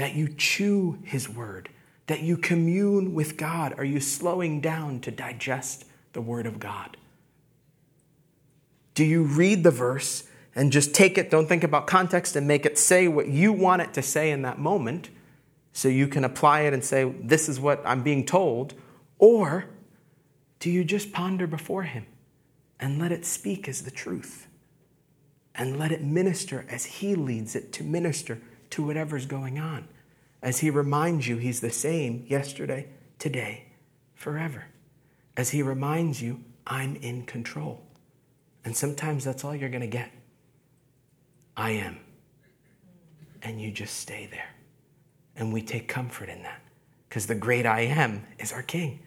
[0.01, 1.69] that you chew His Word,
[2.07, 3.75] that you commune with God?
[3.79, 5.85] Are you slowing down to digest
[6.15, 6.97] the Word of God?
[8.95, 12.65] Do you read the verse and just take it, don't think about context, and make
[12.65, 15.11] it say what you want it to say in that moment?
[15.73, 18.75] so you can apply it and say, This is what I'm being told?
[19.19, 19.67] Or
[20.59, 22.07] do you just ponder before Him
[22.79, 24.47] and let it speak as the truth?
[25.55, 29.89] And let it minister as He leads it to minister to whatever's going on.
[30.43, 33.67] As He reminds you He's the same yesterday, today,
[34.15, 34.67] forever.
[35.37, 37.83] As He reminds you, I'm in control.
[38.65, 40.11] And sometimes that's all you're going to get.
[41.57, 41.99] I am.
[43.43, 44.51] And you just stay there.
[45.37, 46.61] And we take comfort in that
[47.09, 49.01] because the great I am is our King.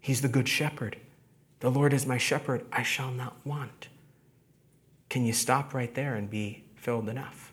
[0.00, 0.96] He's the good shepherd.
[1.60, 3.88] The Lord is my shepherd, I shall not want.
[5.10, 7.52] Can you stop right there and be filled enough?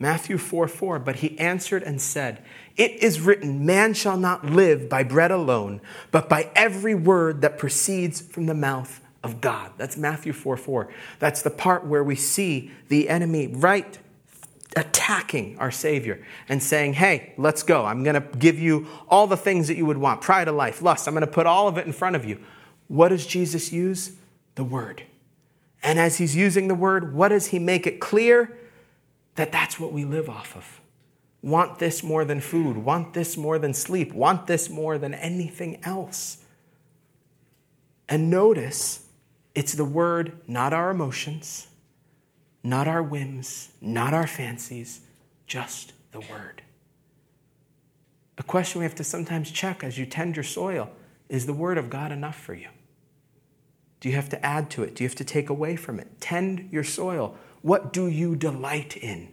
[0.00, 2.42] Matthew 4 4, but he answered and said,
[2.74, 7.58] It is written, Man shall not live by bread alone, but by every word that
[7.58, 9.72] proceeds from the mouth of God.
[9.76, 10.88] That's Matthew 4 4.
[11.18, 13.98] That's the part where we see the enemy right
[14.74, 17.84] attacking our Savior and saying, Hey, let's go.
[17.84, 20.80] I'm going to give you all the things that you would want pride of life,
[20.80, 21.08] lust.
[21.08, 22.40] I'm going to put all of it in front of you.
[22.88, 24.12] What does Jesus use?
[24.54, 25.02] The Word.
[25.82, 28.56] And as He's using the Word, what does He make it clear?
[29.40, 30.80] That that's what we live off of.
[31.40, 35.82] Want this more than food, want this more than sleep, want this more than anything
[35.82, 36.44] else.
[38.06, 39.06] And notice,
[39.54, 41.68] it's the Word, not our emotions
[42.62, 45.00] not our whims, not our fancies,
[45.46, 46.62] just the word.
[48.38, 50.90] A question we have to sometimes check as you tend your soil
[51.28, 52.68] is the word of God enough for you?
[54.00, 54.94] Do you have to add to it?
[54.94, 56.20] Do you have to take away from it?
[56.20, 57.36] Tend your soil.
[57.62, 59.28] What do you delight in?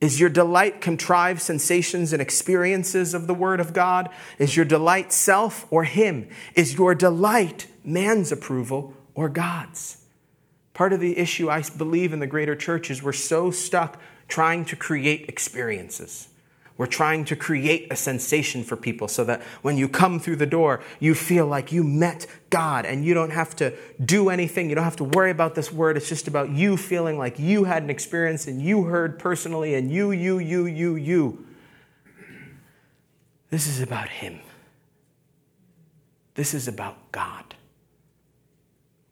[0.00, 4.08] Is your delight contrived sensations and experiences of the Word of God?
[4.38, 6.28] Is your delight self or Him?
[6.54, 9.98] Is your delight man's approval or God's?
[10.72, 14.64] Part of the issue I believe in the greater church is we're so stuck trying
[14.66, 16.29] to create experiences.
[16.80, 20.46] We're trying to create a sensation for people so that when you come through the
[20.46, 24.70] door, you feel like you met God and you don't have to do anything.
[24.70, 25.98] You don't have to worry about this word.
[25.98, 29.92] It's just about you feeling like you had an experience and you heard personally and
[29.92, 31.46] you, you, you, you, you.
[33.50, 34.40] This is about Him.
[36.32, 37.56] This is about God.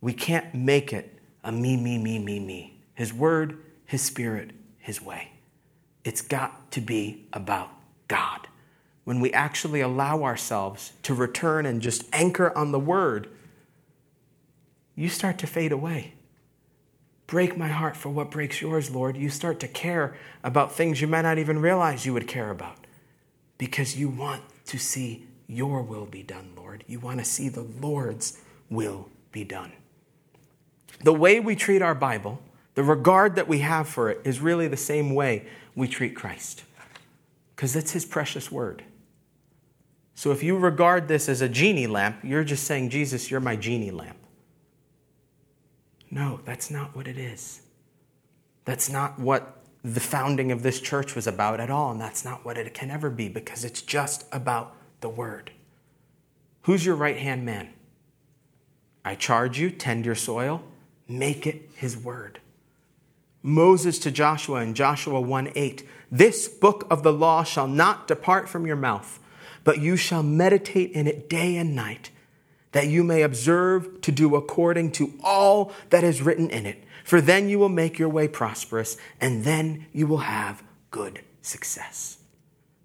[0.00, 2.80] We can't make it a me, me, me, me, me.
[2.94, 5.32] His word, His spirit, His way.
[6.08, 7.68] It's got to be about
[8.08, 8.48] God.
[9.04, 13.28] When we actually allow ourselves to return and just anchor on the Word,
[14.94, 16.14] you start to fade away.
[17.26, 19.18] Break my heart for what breaks yours, Lord.
[19.18, 22.86] You start to care about things you might not even realize you would care about
[23.58, 26.84] because you want to see your will be done, Lord.
[26.86, 28.40] You want to see the Lord's
[28.70, 29.72] will be done.
[31.04, 32.40] The way we treat our Bible,
[32.78, 36.62] the regard that we have for it, is really the same way we treat Christ
[37.56, 38.84] because it's his precious word.
[40.14, 43.56] So if you regard this as a genie lamp, you're just saying, Jesus, you're my
[43.56, 44.16] genie lamp.
[46.08, 47.62] No, that's not what it is.
[48.64, 52.44] That's not what the founding of this church was about at all, and that's not
[52.44, 55.50] what it can ever be because it's just about the word.
[56.62, 57.70] Who's your right hand man?
[59.04, 60.62] I charge you, tend your soil,
[61.08, 62.38] make it his word.
[63.42, 65.88] Moses to Joshua in Joshua 1 8.
[66.10, 69.20] This book of the law shall not depart from your mouth,
[69.64, 72.10] but you shall meditate in it day and night,
[72.72, 76.82] that you may observe to do according to all that is written in it.
[77.04, 82.18] For then you will make your way prosperous, and then you will have good success.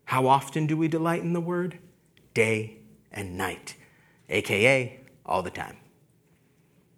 [0.06, 1.80] How often do we delight in the word?
[2.34, 2.78] Day
[3.12, 3.76] and night,
[4.30, 5.78] aka all the time.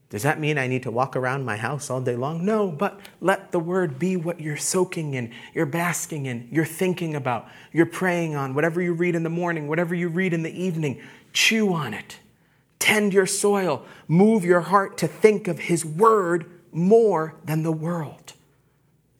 [0.10, 2.46] Does that mean I need to walk around my house all day long?
[2.46, 7.16] No, but let the word be what you're soaking in, you're basking in, you're thinking
[7.16, 10.64] about, you're praying on, whatever you read in the morning, whatever you read in the
[10.64, 11.02] evening.
[11.34, 12.20] Chew on it.
[12.78, 13.84] Tend your soil.
[14.08, 18.34] Move your heart to think of his word more than the world.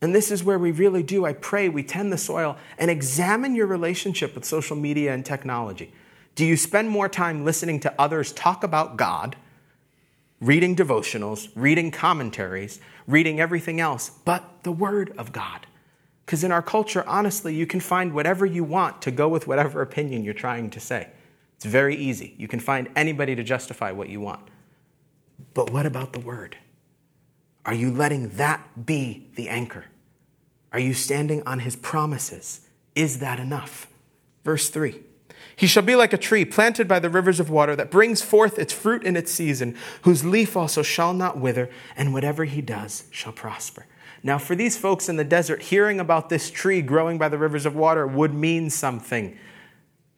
[0.02, 3.56] And this is where we really do, I pray, we tend the soil and examine
[3.56, 5.92] your relationship with social media and technology.
[6.36, 9.36] Do you spend more time listening to others talk about God?
[10.42, 15.68] Reading devotionals, reading commentaries, reading everything else but the Word of God.
[16.26, 19.82] Because in our culture, honestly, you can find whatever you want to go with whatever
[19.82, 21.10] opinion you're trying to say.
[21.56, 22.34] It's very easy.
[22.38, 24.50] You can find anybody to justify what you want.
[25.54, 26.58] But what about the Word?
[27.66, 29.86] Are you letting that be the anchor?
[30.72, 32.68] Are you standing on His promises?
[32.96, 33.88] Is that enough?
[34.44, 35.00] Verse 3.
[35.56, 38.60] He shall be like a tree planted by the rivers of water that brings forth
[38.60, 43.06] its fruit in its season, whose leaf also shall not wither, and whatever he does
[43.12, 43.86] shall prosper.
[44.22, 47.66] Now, for these folks in the desert, hearing about this tree growing by the rivers
[47.66, 49.38] of water would mean something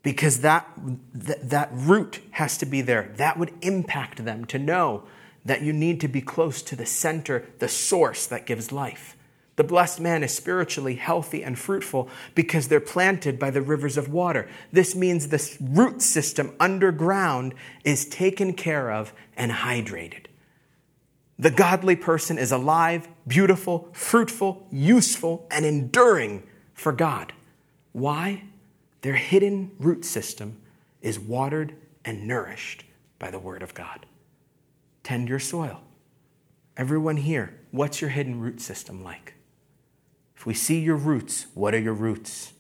[0.02, 0.66] because that,
[1.14, 3.12] that, root has to be there.
[3.18, 5.04] That would impact them to know
[5.44, 9.17] that you need to be close to the center, the source that gives life.
[9.58, 14.08] The blessed man is spiritually healthy and fruitful because they're planted by the rivers of
[14.08, 14.48] water.
[14.72, 20.28] This means the root system underground is taken care of and hydrated.
[21.40, 26.44] The godly person is alive, beautiful, fruitful, useful, and enduring
[26.76, 27.34] for God.
[27.94, 28.44] Why?
[29.02, 30.62] Their hidden root system
[31.02, 32.84] is watered and nourished
[33.18, 34.06] by the Word of God.
[35.02, 35.82] Tend your soil.
[36.76, 39.34] Everyone here, what's your hidden root system like?
[40.48, 42.54] We see your roots, what are your roots?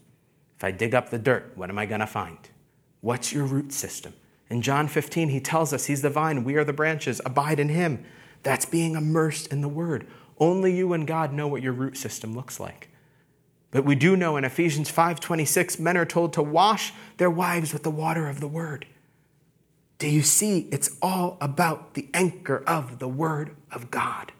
[0.58, 2.38] If I dig up the dirt, what am I going to find?
[3.00, 4.14] What's your root system?
[4.50, 7.70] In John 15, he tells us he's the vine, we are the branches, abide in
[7.70, 8.04] him.
[8.44, 10.06] That's being immersed in the word.
[10.38, 12.90] Only you and God know what your root system looks like.
[13.72, 17.84] But we do know in Ephesians 5:26 men are told to wash their wives with
[17.84, 18.86] the water of the word.
[19.98, 24.34] Do you see it's all about the anchor of the word of God.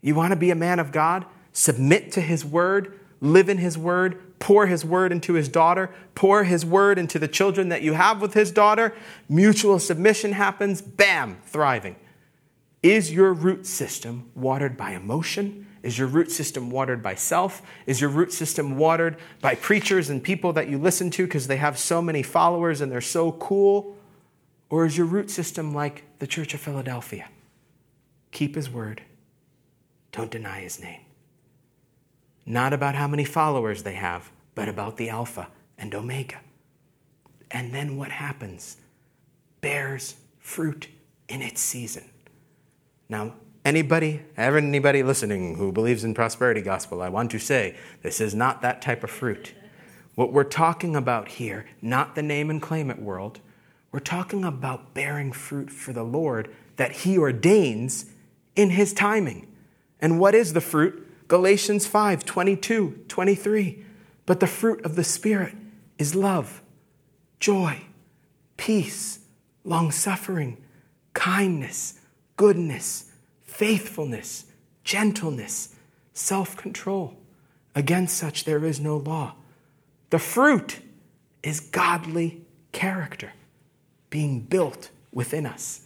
[0.00, 1.26] You want to be a man of God?
[1.58, 6.44] Submit to his word, live in his word, pour his word into his daughter, pour
[6.44, 8.94] his word into the children that you have with his daughter,
[9.28, 11.96] mutual submission happens, bam, thriving.
[12.80, 17.60] Is your root system watered by emotion Is your root system watered by self?
[17.86, 21.56] Is your root system watered by preachers and people that you listen to because they
[21.56, 23.96] have so many followers and they're so cool?
[24.70, 27.28] Or is your root system like the Church of Philadelphia?
[28.30, 29.02] Keep his word,
[30.12, 31.00] don't deny his name.
[32.48, 36.40] Not about how many followers they have, but about the Alpha and Omega.
[37.50, 38.78] And then what happens?
[39.60, 40.88] Bears fruit
[41.28, 42.04] in its season.
[43.06, 43.34] Now,
[43.66, 48.34] anybody, ever anybody listening who believes in prosperity gospel, I want to say this is
[48.34, 49.52] not that type of fruit.
[50.14, 53.40] What we're talking about here, not the name and claim it world,
[53.92, 58.06] we're talking about bearing fruit for the Lord that He ordains
[58.56, 59.46] in His timing.
[60.00, 61.04] And what is the fruit?
[61.28, 63.84] Galatians 5 22, 23.
[64.26, 65.54] But the fruit of the Spirit
[65.98, 66.62] is love,
[67.40, 67.82] joy,
[68.56, 69.20] peace,
[69.64, 70.58] long suffering,
[71.14, 72.00] kindness,
[72.36, 73.10] goodness,
[73.42, 74.46] faithfulness,
[74.84, 75.74] gentleness,
[76.12, 77.14] self control.
[77.74, 79.34] Against such there is no law.
[80.10, 80.80] The fruit
[81.42, 83.32] is godly character
[84.10, 85.82] being built within us.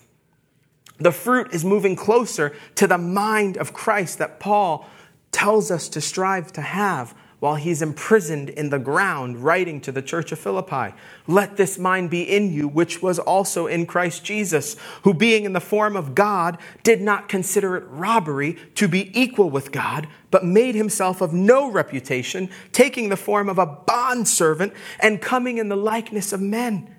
[0.99, 4.89] The fruit is moving closer to the mind of Christ that Paul
[5.33, 10.01] tells us to strive to have while he's imprisoned in the ground, writing to the
[10.01, 10.95] church of Philippi.
[11.27, 15.53] Let this mind be in you, which was also in Christ Jesus, who being in
[15.53, 20.45] the form of God, did not consider it robbery to be equal with God, but
[20.45, 25.75] made himself of no reputation, taking the form of a bondservant and coming in the
[25.75, 26.95] likeness of men.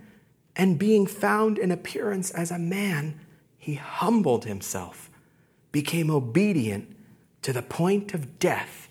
[0.57, 3.17] And being found in appearance as a man,
[3.57, 5.09] he humbled himself,
[5.71, 6.92] became obedient
[7.43, 8.89] to the point of death,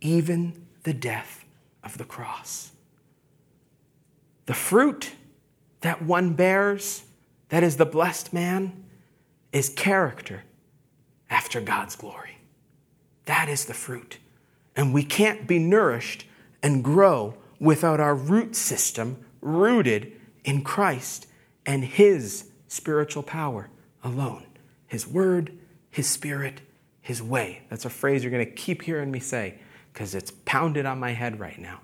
[0.00, 1.44] even the death
[1.82, 2.72] of the cross.
[4.46, 5.12] The fruit
[5.80, 7.04] that one bears,
[7.48, 8.84] that is the blessed man,
[9.52, 10.44] is character
[11.30, 12.38] after God's glory.
[13.24, 14.18] That is the fruit.
[14.76, 16.26] And we can't be nourished
[16.62, 20.12] and grow without our root system rooted
[20.44, 21.26] in Christ
[21.64, 23.70] and His spiritual power
[24.02, 24.46] alone.
[24.86, 25.56] His Word,
[25.90, 26.60] His Spirit,
[27.04, 27.62] His way.
[27.68, 29.58] That's a phrase you're going to keep hearing me say
[29.92, 31.80] because it's pounded on my head right now.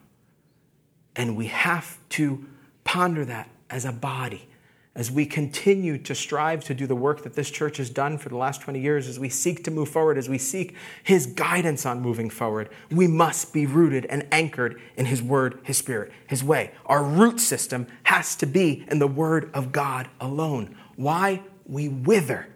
[1.15, 2.45] And we have to
[2.83, 4.49] ponder that as a body
[4.95, 8.29] as we continue to strive to do the work that this church has done for
[8.29, 11.87] the last 20 years, as we seek to move forward, as we seek His guidance
[11.87, 16.43] on moving forward, we must be rooted and anchored in His Word, His Spirit, His
[16.43, 16.73] way.
[16.87, 20.77] Our root system has to be in the Word of God alone.
[20.97, 21.43] Why?
[21.67, 22.49] We wither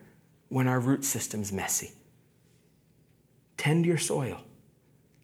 [0.49, 1.93] when our root system's messy.
[3.57, 4.41] Tend your soil.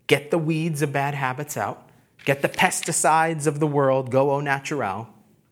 [0.07, 1.89] Get the weeds of bad habits out.
[2.25, 5.09] Get the pesticides of the world, go au naturel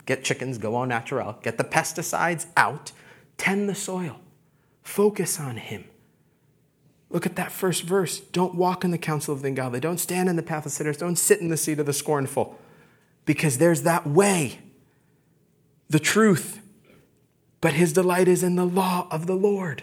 [0.08, 1.36] Get chickens, go au naturel.
[1.42, 2.92] Get the pesticides out.
[3.36, 4.18] Tend the soil.
[4.82, 5.84] Focus on Him.
[7.10, 8.18] Look at that first verse.
[8.18, 9.80] Don't walk in the counsel of the ungodly.
[9.80, 10.96] Don't stand in the path of sinners.
[10.96, 12.58] Don't sit in the seat of the scornful.
[13.26, 14.60] Because there's that way,
[15.90, 16.62] the truth.
[17.60, 19.82] But his delight is in the law of the Lord.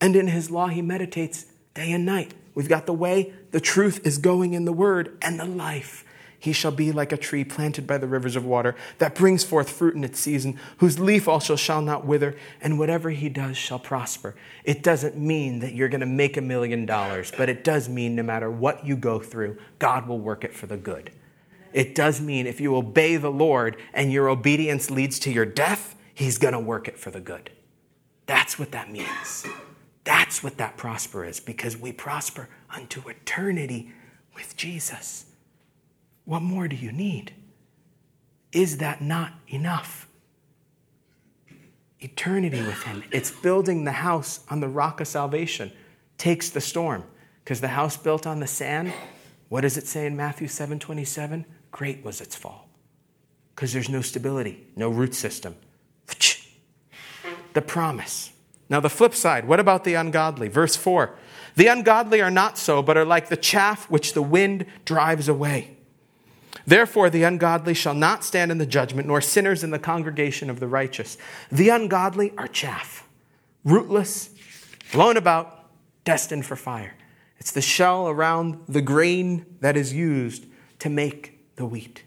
[0.00, 2.34] And in his law he meditates day and night.
[2.54, 6.04] We've got the way, the truth is going in the word, and the life.
[6.40, 9.68] He shall be like a tree planted by the rivers of water that brings forth
[9.68, 13.78] fruit in its season, whose leaf also shall not wither, and whatever he does shall
[13.78, 14.34] prosper.
[14.64, 18.16] It doesn't mean that you're going to make a million dollars, but it does mean
[18.16, 21.12] no matter what you go through, God will work it for the good.
[21.74, 25.94] It does mean if you obey the Lord and your obedience leads to your death,
[26.14, 27.50] he's going to work it for the good.
[28.24, 29.46] That's what that means.
[30.04, 33.92] That's what that prosper is because we prosper unto eternity
[34.34, 35.26] with Jesus.
[36.24, 37.34] What more do you need?
[38.52, 40.08] Is that not enough?
[42.00, 43.04] Eternity with Him.
[43.10, 45.70] It's building the house on the rock of salvation,
[46.16, 47.04] takes the storm.
[47.44, 48.92] Because the house built on the sand,
[49.48, 51.44] what does it say in Matthew 7 27?
[51.72, 52.68] Great was its fall.
[53.54, 55.56] Because there's no stability, no root system.
[57.52, 58.30] The promise.
[58.70, 60.48] Now, the flip side, what about the ungodly?
[60.48, 61.12] Verse 4
[61.56, 65.76] The ungodly are not so, but are like the chaff which the wind drives away.
[66.66, 70.60] Therefore, the ungodly shall not stand in the judgment, nor sinners in the congregation of
[70.60, 71.18] the righteous.
[71.50, 73.08] The ungodly are chaff,
[73.64, 74.30] rootless,
[74.92, 75.66] blown about,
[76.04, 76.94] destined for fire.
[77.38, 80.46] It's the shell around the grain that is used
[80.80, 82.04] to make the wheat.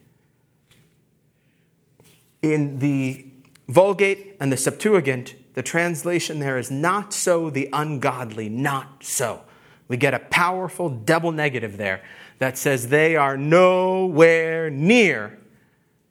[2.42, 3.26] In the
[3.68, 9.42] Vulgate and the Septuagint, the translation there is not so the ungodly, not so.
[9.88, 12.04] We get a powerful double negative there
[12.40, 15.40] that says they are nowhere near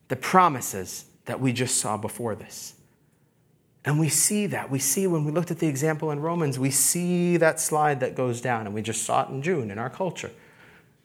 [0.08, 2.74] the promises that we just saw before this.
[3.84, 4.70] And we see that.
[4.70, 8.14] We see when we looked at the example in Romans, we see that slide that
[8.14, 10.30] goes down, and we just saw it in June in our culture.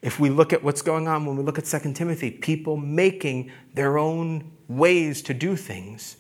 [0.04, 3.52] If we look at what's going on when we look at 2 Timothy, people making
[3.74, 6.18] their own ways to do things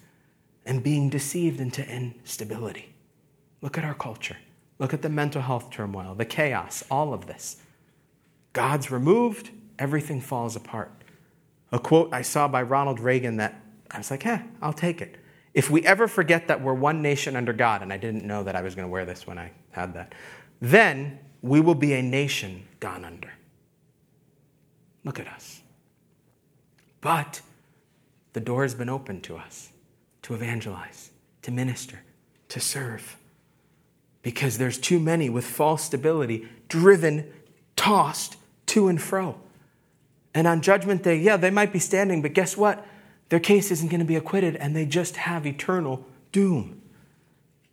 [0.68, 2.93] and being deceived into instability.
[3.61, 4.36] Look at our culture.
[4.80, 7.57] Look at the mental health turmoil, the chaos, all of this.
[8.53, 9.49] God's removed,
[9.80, 10.91] everything falls apart.
[11.72, 13.59] A quote I saw by Ronald Reagan that
[13.89, 15.15] I was like, eh, I'll take it.
[15.53, 18.55] If we ever forget that we're one nation under God, and I didn't know that
[18.55, 20.13] I was going to wear this when I had that,
[20.61, 23.32] then we will be a nation gone under.
[25.05, 25.61] Look at us.
[26.99, 27.41] But
[28.34, 29.70] the door has been opened to us
[30.28, 31.11] to evangelize,
[31.41, 32.01] to minister,
[32.49, 33.15] to serve.
[34.23, 37.32] Because there's too many with false stability, driven,
[37.78, 39.39] tossed to and fro.
[40.34, 42.86] And on Judgment Day, yeah, they might be standing, but guess what?
[43.30, 46.82] Their case isn't going to be acquitted, and they just have eternal doom.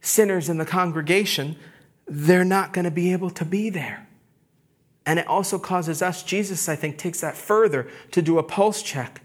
[0.00, 1.56] Sinners in the congregation,
[2.06, 4.06] they're not going to be able to be there.
[5.04, 8.80] And it also causes us, Jesus, I think, takes that further to do a pulse
[8.80, 9.22] check.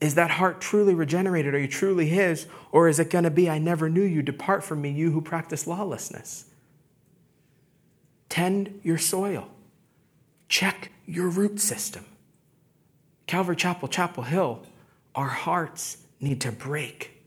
[0.00, 1.54] Is that heart truly regenerated?
[1.54, 2.46] Are you truly His?
[2.70, 5.20] Or is it going to be, I never knew you, depart from me, you who
[5.20, 6.46] practice lawlessness?
[8.28, 9.48] Tend your soil,
[10.48, 12.04] check your root system.
[13.26, 14.62] Calvary Chapel, Chapel Hill,
[15.14, 17.22] our hearts need to break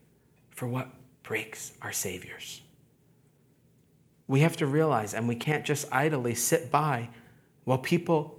[0.50, 0.88] for what
[1.22, 2.60] breaks our Saviors.
[4.28, 7.08] We have to realize, and we can't just idly sit by
[7.64, 8.38] while people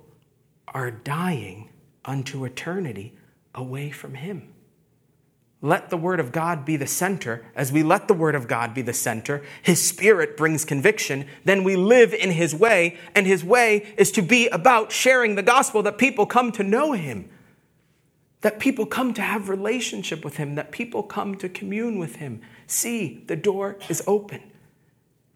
[0.70, 1.70] are dying
[2.06, 3.14] unto eternity
[3.56, 4.54] away from Him.
[5.62, 7.46] Let the Word of God be the center.
[7.56, 11.28] As we let the Word of God be the center, His Spirit brings conviction.
[11.46, 15.44] Then we live in His way, and His way is to be about sharing the
[15.44, 17.30] gospel that people come to know Him
[18.42, 22.42] that people come to have relationship with him, that people come to commune with him.
[22.68, 24.42] See, the door is open.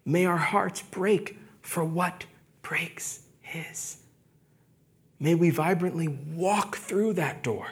[0.03, 2.25] May our hearts break for what
[2.61, 3.97] breaks his.
[5.19, 7.69] May we vibrantly walk through that door.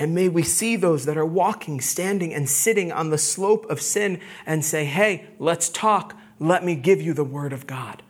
[0.00, 3.82] And may we see those that are walking, standing, and sitting on the slope of
[3.82, 6.16] sin and say, Hey, let's talk.
[6.38, 8.02] Let me give you the word of God.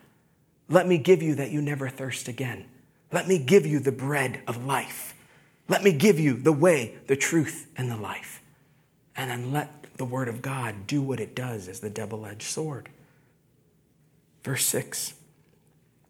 [0.69, 2.65] Let me give you that you never thirst again.
[3.11, 5.13] Let me give you the bread of life.
[5.67, 8.41] Let me give you the way, the truth, and the life.
[9.17, 12.43] And then let the Word of God do what it does as the double edged
[12.43, 12.87] sword.
[14.43, 15.13] Verse 6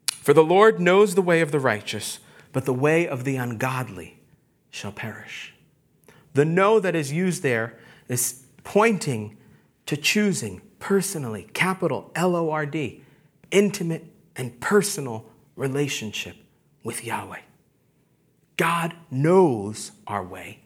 [0.08, 2.20] For the Lord knows the way of the righteous,
[2.52, 4.20] but the way of the ungodly
[4.70, 5.51] shall perish.
[6.34, 7.78] The know that is used there
[8.08, 9.36] is pointing
[9.86, 13.02] to choosing personally, capital L O R D,
[13.50, 14.06] intimate
[14.36, 15.26] and personal
[15.56, 16.36] relationship
[16.82, 17.40] with Yahweh.
[18.56, 20.60] God knows our way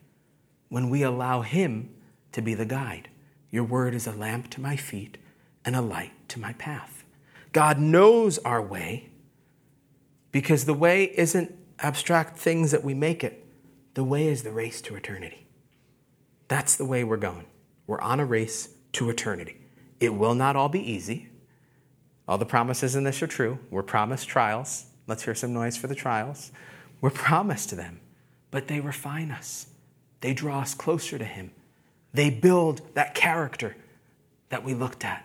[0.69, 1.91] when we allow Him
[2.33, 3.09] to be the guide.
[3.51, 5.19] Your word is a lamp to my feet
[5.65, 7.05] and a light to my path.
[7.53, 9.09] God knows our way
[10.31, 13.45] because the way isn't abstract things that we make it,
[13.95, 15.46] the way is the race to eternity.
[16.49, 17.47] That's the way we're going.
[17.87, 19.57] We're on a race to eternity.
[20.01, 21.29] It will not all be easy.
[22.29, 23.59] All the promises in this are true.
[23.71, 24.87] We're promised trials.
[25.07, 26.51] Let's hear some noise for the trials.
[27.01, 28.01] We're promised to them,
[28.51, 29.69] but they refine us.
[30.21, 31.53] They draw us closer to Him.
[32.13, 33.77] They build that character
[34.49, 35.25] that we looked at,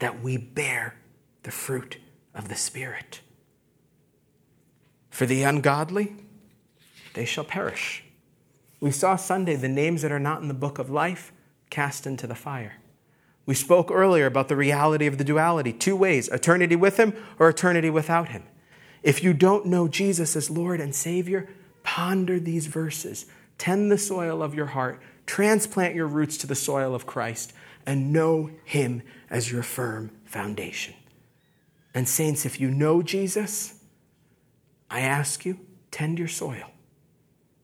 [0.00, 0.96] that we bear
[1.44, 1.98] the fruit
[2.34, 3.20] of the Spirit.
[5.10, 6.16] For the ungodly,
[7.14, 8.03] they shall perish.
[8.84, 11.32] We saw Sunday the names that are not in the book of life
[11.70, 12.82] cast into the fire.
[13.46, 17.48] We spoke earlier about the reality of the duality two ways eternity with Him or
[17.48, 18.42] eternity without Him.
[19.02, 21.48] If you don't know Jesus as Lord and Savior,
[21.82, 23.24] ponder these verses.
[23.56, 27.54] Tend the soil of your heart, transplant your roots to the soil of Christ,
[27.86, 30.92] and know Him as your firm foundation.
[31.94, 33.82] And, saints, if you know Jesus,
[34.90, 35.58] I ask you,
[35.90, 36.73] tend your soil.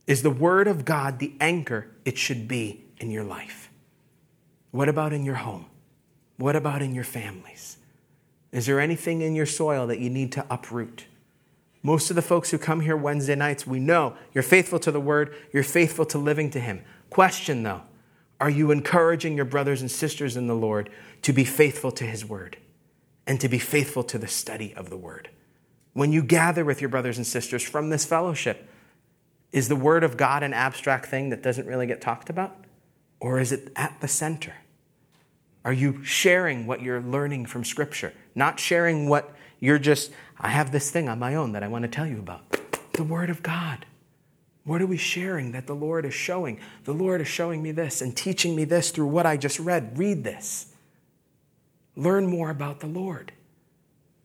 [0.07, 3.71] Is the Word of God the anchor it should be in your life?
[4.71, 5.67] What about in your home?
[6.37, 7.77] What about in your families?
[8.53, 11.07] Is there anything in your soil that you need to uproot?
[11.83, 15.01] Most of the folks who come here Wednesday nights, we know you're faithful to the
[15.01, 16.83] word, you're faithful to living to Him.
[17.09, 17.83] Question though,
[18.41, 20.91] are you encouraging your brothers and sisters in the Lord
[21.23, 22.57] to be faithful to His word
[23.27, 25.31] and to be faithful to the study of the word?
[25.93, 28.69] When you gather with your brothers and sisters from this fellowship,
[29.53, 32.57] is the word of God an abstract thing that doesn't really get talked about?
[33.21, 34.55] Or is it at the center?
[35.65, 38.13] Are you sharing what you're learning from Scripture?
[38.35, 41.83] Not sharing what you're just, I have this thing on my own that I want
[41.83, 42.59] to tell you about.
[42.95, 43.85] The Word of God.
[44.65, 46.61] What are we sharing that the Lord is showing?
[46.85, 49.99] The Lord is showing me this and teaching me this through what I just read.
[49.99, 50.73] Read this.
[51.97, 53.33] Learn more about the Lord.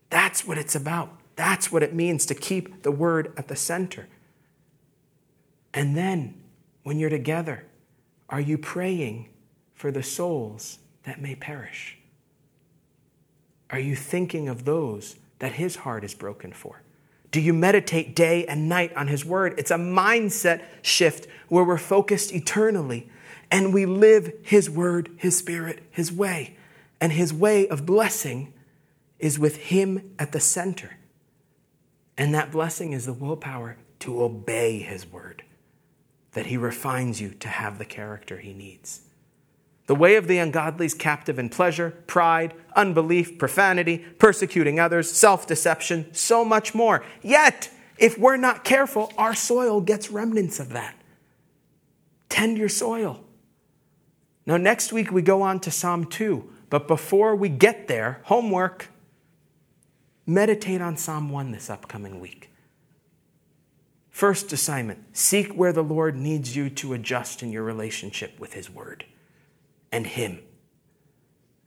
[0.08, 1.10] That's what it's about.
[1.36, 4.08] That's what it means to keep the word at the center.
[5.76, 6.42] And then,
[6.82, 7.64] when you're together,
[8.28, 9.28] are you praying
[9.74, 11.98] for the souls that may perish?
[13.70, 16.82] Are you thinking of those that his heart is broken for?
[17.30, 19.54] Do you meditate day and night on his word?
[19.58, 23.10] It's a mindset shift where we're focused eternally
[23.50, 26.56] and we live his word, his spirit, his way.
[27.00, 28.54] And his way of blessing
[29.18, 30.96] is with him at the center.
[32.16, 35.42] And that blessing is the willpower to obey his word,
[36.36, 39.00] that he refines you to have the character he needs.
[39.86, 45.46] The way of the ungodly is captive in pleasure, pride, unbelief, profanity, persecuting others, self
[45.46, 47.02] deception, so much more.
[47.22, 50.94] Yet, if we're not careful, our soil gets remnants of that.
[52.28, 53.24] Tend your soil.
[54.44, 58.88] Now, next week we go on to Psalm 2, but before we get there, homework
[60.26, 62.50] meditate on Psalm 1 this upcoming week.
[64.16, 68.70] First assignment seek where the Lord needs you to adjust in your relationship with His
[68.70, 69.04] Word
[69.92, 70.38] and Him.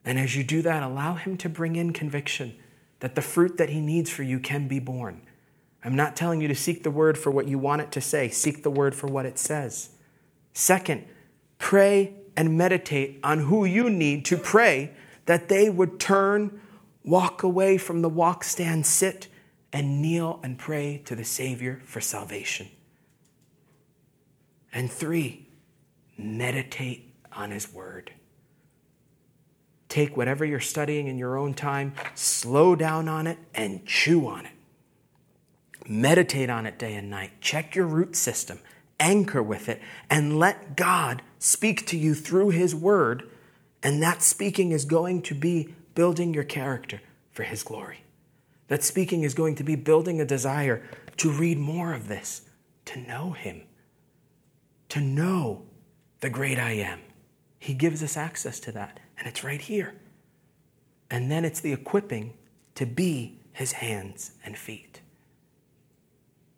[0.03, 2.55] And as you do that, allow Him to bring in conviction
[3.01, 5.21] that the fruit that He needs for you can be born.
[5.83, 8.29] I'm not telling you to seek the Word for what you want it to say,
[8.29, 9.91] seek the Word for what it says.
[10.51, 11.05] Second,
[11.59, 14.93] pray and meditate on who you need to pray
[15.27, 16.59] that they would turn,
[17.03, 19.27] walk away from the walk, stand, sit,
[19.71, 22.67] and kneel and pray to the Savior for salvation.
[24.73, 25.47] And three,
[26.17, 28.11] meditate on His Word.
[29.87, 34.45] Take whatever you're studying in your own time, slow down on it, and chew on
[34.45, 34.51] it.
[35.87, 37.31] Meditate on it day and night.
[37.41, 38.59] Check your root system,
[38.99, 43.27] anchor with it, and let God speak to you through His Word.
[43.81, 47.01] And that speaking is going to be building your character
[47.31, 48.03] for His glory.
[48.69, 50.83] That speaking is going to be building a desire
[51.17, 52.43] to read more of this,
[52.85, 53.63] to know Him,
[54.89, 55.63] to know
[56.21, 57.01] the great I am.
[57.59, 59.95] He gives us access to that, and it's right here.
[61.11, 62.35] And then it's the equipping
[62.75, 65.01] to be his hands and feet.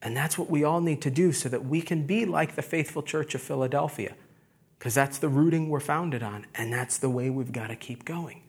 [0.02, 2.62] And that's what we all need to do so that we can be like the
[2.62, 4.16] faithful church of Philadelphia,
[4.78, 8.04] because that's the rooting we're founded on, and that's the way we've got to keep
[8.04, 8.44] going.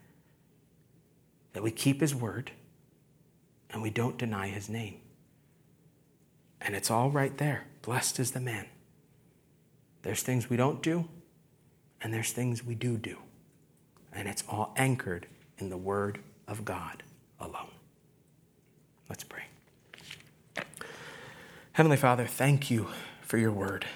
[1.53, 2.51] That we keep his word
[3.73, 4.97] and we don't deny his name.
[6.61, 7.67] And it's all right there.
[7.83, 8.67] Blessed is the man.
[10.03, 11.09] There's things we don't do,
[12.01, 13.19] and there's things we do do.
[14.13, 15.27] And it's all anchored
[15.59, 17.03] in the Word of God
[17.41, 17.71] alone.
[19.09, 19.45] Let's pray.
[21.73, 22.89] Heavenly Father, thank you
[23.23, 23.87] for your Word.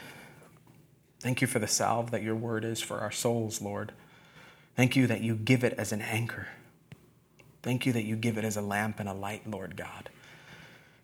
[1.20, 3.92] Thank you for the salve that your Word is for our souls, Lord.
[4.76, 6.48] Thank you that you give it as an anchor.
[7.66, 10.08] Thank you that you give it as a lamp and a light, Lord God.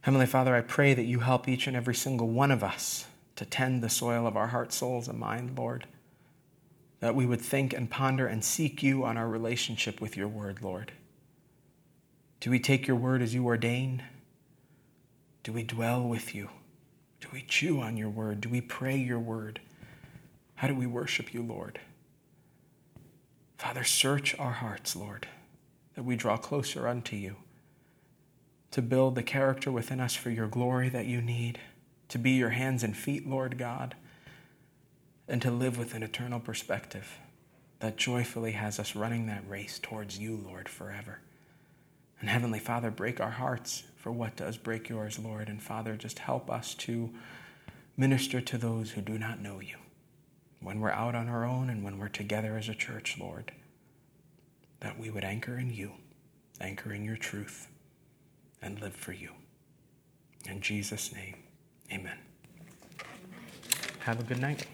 [0.01, 3.05] Heavenly Father, I pray that you help each and every single one of us
[3.37, 5.87] to tend the soil of our heart, souls, and mind, Lord
[7.03, 10.63] that we would think and ponder and seek you on our relationship with your word,
[10.63, 10.93] Lord.
[12.39, 14.05] Do we take your word as you ordain?
[15.43, 16.49] Do we dwell with you?
[17.21, 18.41] Do we chew on your word?
[18.41, 19.61] Do we pray your word?
[20.55, 21.81] How do we worship you, Lord?
[23.59, 25.27] Father, search our hearts, Lord,
[25.95, 27.37] that we draw closer unto you,
[28.71, 31.59] to build the character within us for your glory that you need,
[32.09, 33.95] to be your hands and feet, Lord God
[35.29, 37.19] and to live with an eternal perspective
[37.81, 41.21] that joyfully has us running that race towards you, Lord, forever.
[42.21, 45.49] And Heavenly Father, break our hearts for what does break yours, Lord.
[45.49, 47.11] And Father, just help us to
[47.97, 49.77] minister to those who do not know you
[50.61, 53.53] when we're out on our own and when we're together as a church, Lord,
[54.83, 55.93] that we would anchor in you,
[56.61, 57.69] anchor in your truth,
[58.61, 59.31] and live for you.
[60.49, 61.37] In Jesus' name,
[61.93, 62.19] amen.
[64.01, 64.67] Have a good night.